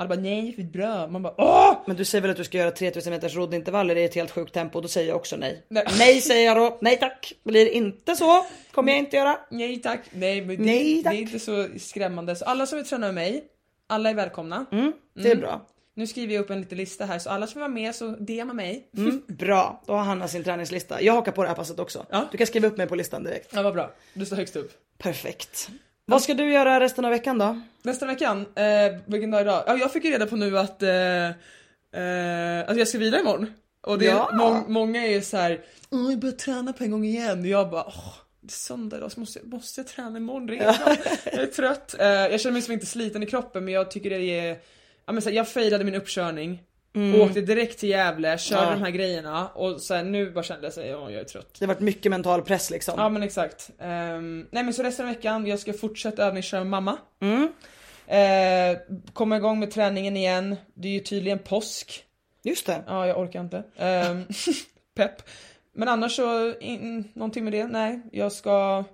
[0.00, 1.06] Alla bara nej för bra.
[1.06, 1.76] Man bara åh!
[1.86, 4.54] Men du säger väl att du ska göra 3000 meters roddintervaller i ett helt sjukt
[4.54, 4.80] tempo.
[4.80, 5.66] Då säger jag också nej.
[5.68, 5.84] Nej.
[5.98, 6.78] Nej säger jag då.
[6.80, 7.32] Nej tack.
[7.44, 9.38] Blir det inte så kommer jag inte göra.
[9.50, 10.00] Nej tack.
[10.12, 11.12] Nej men det, Nej, tack.
[11.12, 12.36] det är inte så skrämmande.
[12.36, 13.44] Så alla som vill träna med mig,
[13.86, 14.66] alla är välkomna.
[15.14, 15.66] Det är bra.
[15.94, 18.06] Nu skriver jag upp en liten lista här så alla som vill vara med så
[18.06, 18.88] DMa mig.
[18.96, 21.02] Mm, bra, då har Hanna sin träningslista.
[21.02, 22.06] Jag hakar på det här passet också.
[22.10, 22.28] Ja.
[22.32, 23.50] Du kan skriva upp mig på listan direkt.
[23.54, 23.90] Ja vad bra.
[24.14, 24.72] Du står högst upp.
[24.98, 25.70] Perfekt.
[26.06, 27.60] Vad ska du göra resten av veckan då?
[27.82, 29.64] Nästa veckan, eh, vilken dag är idag?
[29.66, 30.90] Ja, jag fick ju reda på nu att, eh,
[32.02, 33.46] eh, att jag ska vidare imorgon.
[33.86, 34.30] Och det, Ja.
[34.34, 37.40] må, många är så här, "Åh, jag börjar träna på en gång igen.
[37.40, 40.48] Och jag bara, åh, det är söndag idag så måste jag, måste jag träna imorgon
[40.48, 40.74] redan?
[41.24, 41.94] jag är trött.
[41.98, 44.58] Eh, jag känner mig som inte sliten i kroppen men jag tycker det är,
[45.06, 46.62] ja men så här, jag failade min uppkörning.
[47.20, 48.72] Åkte direkt till Gävle, körde Mm.
[48.72, 48.78] Ja.
[48.78, 51.54] de här grejerna och här, nu bara kände jag ja jag är trött.
[51.58, 52.94] Det har varit mycket mental press liksom.
[52.96, 53.70] Ja men exakt.
[53.78, 56.98] Ehm, nej men så resten av veckan, jag ska fortsätta övningsköra med mamma.
[57.20, 57.52] Mm.
[58.06, 58.78] Eh,
[59.12, 60.56] komma igång med träningen igen.
[60.74, 62.04] Det är ju tydligen påsk.
[62.42, 62.82] Just det.
[62.86, 63.62] Ja, jag orkar inte.
[63.76, 64.24] Ehm,
[64.96, 65.22] pepp.
[65.74, 67.66] Men annars så, in, någonting med det?
[67.66, 68.84] Nej, jag ska...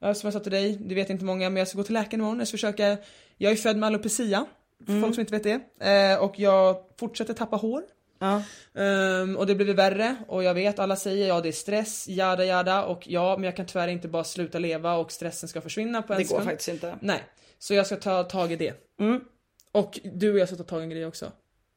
[0.00, 2.20] Som jag sa till dig, det vet inte många, men jag ska gå till läkaren
[2.20, 2.38] imorgon.
[2.38, 2.96] Jag ska försöka...
[3.36, 4.44] Jag är född med alopecia,
[4.86, 5.88] för folk som inte vet det.
[5.90, 7.82] Eh, och jag fortsätter tappa hår.
[8.18, 8.42] Ja.
[8.82, 12.44] Ehm, och det blir vävärre och jag vet, alla säger ja det är stress, jada
[12.44, 16.02] jada och ja men jag kan tyvärr inte bara sluta leva och stressen ska försvinna
[16.02, 16.44] på en Det går sekund.
[16.48, 16.96] faktiskt inte.
[17.00, 17.20] Nej,
[17.58, 18.74] så jag ska ta tag i det.
[19.00, 19.20] Mm.
[19.72, 21.32] Och du och jag ska ta tag i en grej också.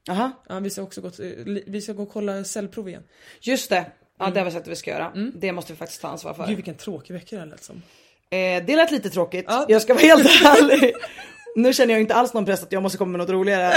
[0.10, 0.32] Aha.
[0.50, 3.04] Ja, vi ska också gå, till, vi ska gå och kolla cellprov igen.
[3.42, 3.86] Just det.
[4.20, 5.12] Ja det har vi sagt att vi ska göra.
[5.36, 6.48] Det måste vi faktiskt ta ansvar för.
[6.48, 7.76] Gud vilken tråkig vecka det här lät som.
[8.30, 9.46] Eh, det lät lite tråkigt.
[9.48, 9.66] Ja.
[9.70, 10.94] Jag ska vara helt ärlig.
[11.56, 13.74] Nu känner jag inte alls någon press att jag måste komma med något roligare.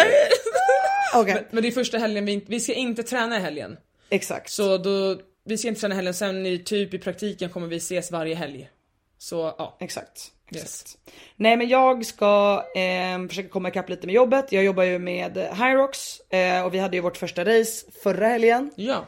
[1.14, 3.76] Okej, Men, men det är första helgen vi vi ska inte träna i helgen.
[4.10, 4.50] exakt.
[4.50, 7.76] Så då, vi ska inte träna i helgen, sen i typ i praktiken kommer vi
[7.76, 8.70] ses varje helg.
[9.18, 9.76] Så ja.
[9.80, 10.32] Exakt.
[10.54, 10.62] Yes.
[10.62, 10.98] exakt.
[11.36, 14.52] Nej men jag ska eh, försöka komma ikapp lite med jobbet.
[14.52, 18.70] Jag jobbar ju med Hyrox eh, och vi hade ju vårt första race förra helgen.
[18.76, 19.04] Ja.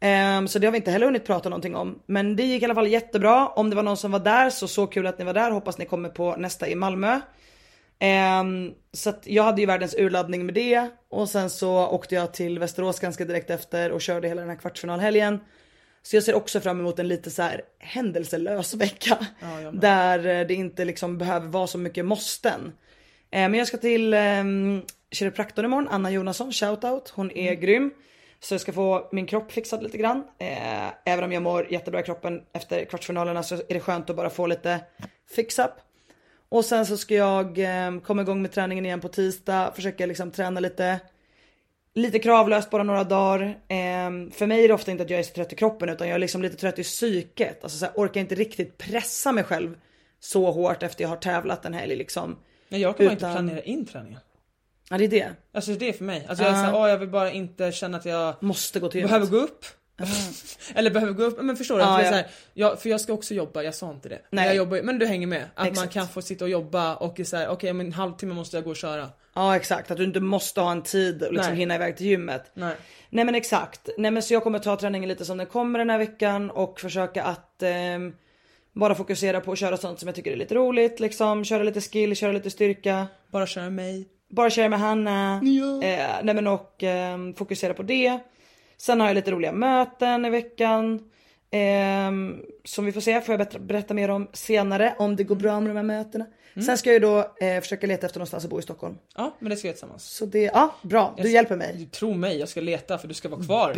[0.00, 1.98] Ehm, så det har vi inte heller hunnit prata någonting om.
[2.06, 3.48] Men det gick i alla fall jättebra.
[3.48, 5.50] Om det var någon som var där så så kul att ni var där.
[5.50, 7.20] Hoppas ni kommer på nästa i Malmö.
[7.98, 10.88] Ehm, så att jag hade ju världens urladdning med det.
[11.08, 14.56] Och sen så åkte jag till Västerås ganska direkt efter och körde hela den här
[14.56, 15.40] kvartsfinalhelgen.
[16.02, 19.26] Så jag ser också fram emot en lite så här händelselös vecka.
[19.40, 22.72] Ja, där eh, det inte liksom behöver vara så mycket måsten.
[23.30, 27.08] Eh, men jag ska till um, kiropraktorn imorgon, Anna Jonasson, shoutout.
[27.14, 27.60] Hon är Mm.
[27.60, 27.90] grym.
[28.40, 30.24] Så jag ska få min kropp fixad lite grann.
[30.38, 34.16] Eh, även om jag mår jättebra i kroppen efter kvartsfinalerna så är det skönt att
[34.16, 34.80] bara få lite
[35.36, 35.70] fix-up.
[36.54, 40.30] Och sen så ska jag eh, komma igång med träningen igen på tisdag, försöka liksom
[40.30, 41.00] träna lite
[41.94, 43.58] lite kravlöst bara några dagar.
[43.68, 46.08] Ehm, för mig är det ofta inte att jag är så trött i kroppen utan
[46.08, 47.62] jag är liksom lite trött i psyket.
[47.62, 49.78] Alltså så här, orkar inte riktigt pressa mig själv
[50.20, 52.36] så hårt efter jag har tävlat en helg liksom.
[52.68, 54.20] Men jag kan bara inte Utan- planera in träningen.
[54.90, 55.32] Ja det är det.
[55.52, 56.26] Alltså det är för mig.
[56.28, 59.02] Alltså jag är såhär, åh jag vill bara inte känna att jag Måste gå till
[59.02, 59.64] behöver gå upp.
[60.74, 61.82] Eller behöver gå upp, men förstår du?
[61.82, 62.08] Är ja.
[62.08, 64.20] så här, jag, för jag ska också jobba, jag sa inte det.
[64.30, 64.46] Nej.
[64.46, 65.42] jag jobbar, men du hänger med.
[65.42, 65.92] Att man Exakt.
[65.92, 68.76] kan få sitta och jobba och såhär, okej om en halvtimme måste jag gå och
[68.76, 69.08] köra.
[69.34, 71.58] Ja exakt, att du inte måste ha en tid och liksom Nej.
[71.58, 72.50] hinna iväg till gymmet.
[72.54, 72.74] Nej.
[73.10, 73.88] Nej men exakt.
[73.98, 76.80] Nej men så jag kommer ta träningen lite som den kommer den här veckan och
[76.80, 78.12] försöka att ehm,
[78.72, 81.44] bara fokusera på att köra sånt som jag tycker är lite roligt liksom.
[81.44, 83.06] Köra lite skill, köra lite styrka.
[83.30, 84.08] Bara köra mig.
[84.30, 85.40] Bara köra med Hanna.
[85.42, 85.82] Ja.
[85.82, 88.18] Eh, nej men och ehm, fokusera på det.
[88.84, 91.10] Sen har jag lite roliga möten i veckan.
[91.50, 95.60] ehm, som vi får se, får jag berätta, mer om senare om det går bra
[95.60, 96.26] med de här mötena.
[96.66, 98.98] Sen ska jag ju då eh, försöka leta efter någonstans att bo i Stockholm.
[99.16, 100.04] Ja, men det ska vi göra tillsammans.
[100.04, 101.74] Så det, ja bra, du hjälper mig.
[101.78, 103.74] Du tror mig, jag ska leta för du ska vara kvar.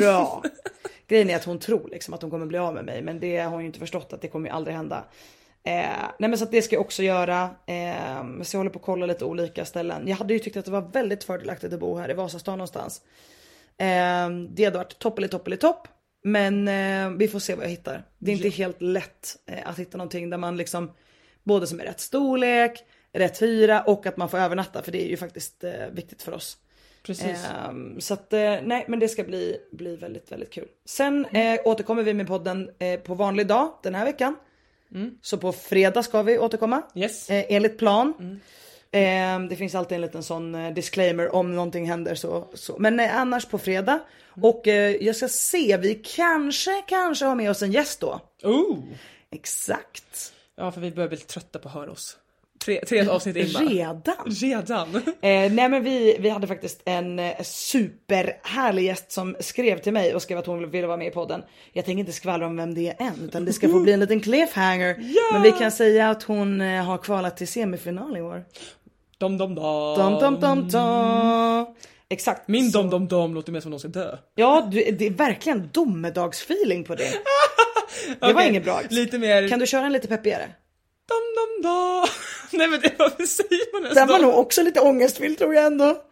[0.00, 0.42] Bra!
[1.08, 3.38] Grejen är att hon tror liksom att hon kommer bli av med mig men det
[3.38, 5.04] har hon ju inte förstått att det kommer ju aldrig hända.
[5.64, 5.72] Eh,
[6.18, 7.42] nej men så det ska jag också göra.
[7.66, 10.08] Eh, så jag håller på att kolla lite olika ställen.
[10.08, 13.02] Jag hade ju tyckt att det var väldigt fördelaktigt att bo här i Vasastan någonstans.
[13.78, 15.88] Eh, det hade varit topp eller topp eller topp.
[16.24, 18.04] Men eh, vi får se vad jag hittar.
[18.18, 20.92] Det är inte helt lätt eh, att hitta någonting där man liksom
[21.42, 25.08] både som är rätt storlek, rätt hyra och att man får övernatta för det är
[25.08, 26.58] ju faktiskt eh, viktigt för oss.
[27.02, 27.46] Precis.
[27.68, 30.68] Ehm, så att eh, nej men det ska bli, bli väldigt väldigt kul.
[30.84, 34.36] Sen eh, återkommer vi med podden eh, på vanlig dag den här veckan.
[35.22, 36.82] Så på fredag ska vi återkomma.
[36.94, 37.30] Yes.
[37.30, 38.14] Eh, enligt plan.
[38.20, 38.40] Ehm,
[39.48, 42.48] det finns alltid en liten sån eh, disclaimer om någonting händer så.
[42.54, 42.76] så.
[42.78, 44.00] Men eh, annars på fredag.
[44.42, 48.20] Och eh, jag ska se, vi kanske, kanske har med oss en gäst då.
[48.42, 48.78] Oh!
[49.30, 50.32] Exakt.
[50.56, 52.16] Ja, för vi börjar bli trötta på att höra oss.
[52.64, 53.64] Tre, tre avsnitt in bara.
[53.64, 54.14] Redan.
[54.26, 54.88] Redan?
[55.20, 60.22] Eh, nej men vi, vi hade faktiskt en superhärlig gäst som skrev till mig och
[60.22, 61.42] skrev att hon ville vara med i podden.
[61.72, 64.00] Jag tänker inte skvallra om vem det är än utan det ska få bli en
[64.00, 64.96] liten cliffhanger.
[65.32, 68.44] Men vi kan säga att hon har kvalat till semifinal i år.
[69.18, 69.98] Dom dom dom.
[69.98, 71.66] Dum, dum, dum, dum.
[72.10, 72.48] Exakt.
[72.48, 74.16] Min dom dom dom låter mer som någon ska dö.
[74.34, 77.04] Ja du, det är verkligen domedagsfeeling på det.
[78.20, 78.80] Det var Okej, inget bra.
[78.90, 80.48] Lite mer Kan du köra en lite peppigare?
[81.08, 82.06] dom dom dom.
[82.58, 84.28] Nej men det, varför säger man ens Den var dom?
[84.28, 86.02] nog också lite ångestfylld tror jag ändå.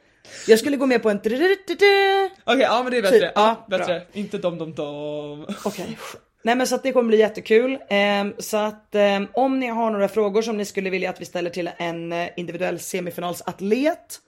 [0.47, 1.19] Jag skulle gå med på en...
[1.19, 3.19] Okej, ja men det är bättre.
[3.21, 4.03] Typ, ja, bättre.
[4.13, 5.47] Inte dom dom dom.
[5.65, 5.99] Okej,
[6.47, 7.79] Nej men så att det kommer bli jättekul.
[7.89, 11.25] Ehm, så att ehm, om ni har några frågor som ni skulle vilja att vi
[11.25, 14.21] ställer till en eh, individuell semifinalsatlet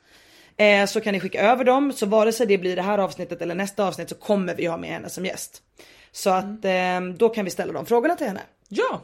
[0.57, 1.93] eh, så kan ni skicka över dem.
[1.93, 4.77] Så vare sig det blir det här avsnittet eller nästa avsnitt så kommer vi ha
[4.77, 5.63] med henne som gäst.
[6.13, 8.43] Så att ehm, då kan vi ställa de frågorna till henne.
[8.69, 9.01] Ja!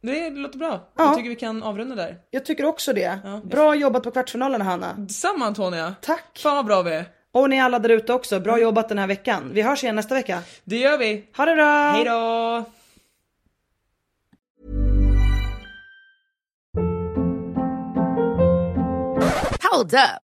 [0.00, 0.92] Det låter bra.
[0.96, 1.04] Ja.
[1.04, 2.18] Jag tycker vi kan avrunda där.
[2.30, 3.18] Jag tycker också det.
[3.24, 3.40] Ja.
[3.44, 4.94] Bra jobbat på kvartsfinalen Hanna.
[4.98, 5.94] Detsamma Antonia.
[6.00, 6.38] Tack.
[6.38, 7.04] Fan vad bra vi är.
[7.34, 9.50] Och ni alla där ute också, bra jobbat den här veckan.
[9.52, 10.42] Vi hörs igen nästa vecka.
[10.64, 11.24] Det gör vi.
[11.36, 11.90] Ha det bra!
[11.90, 12.64] Hej då!
[19.70, 20.23] Hold up.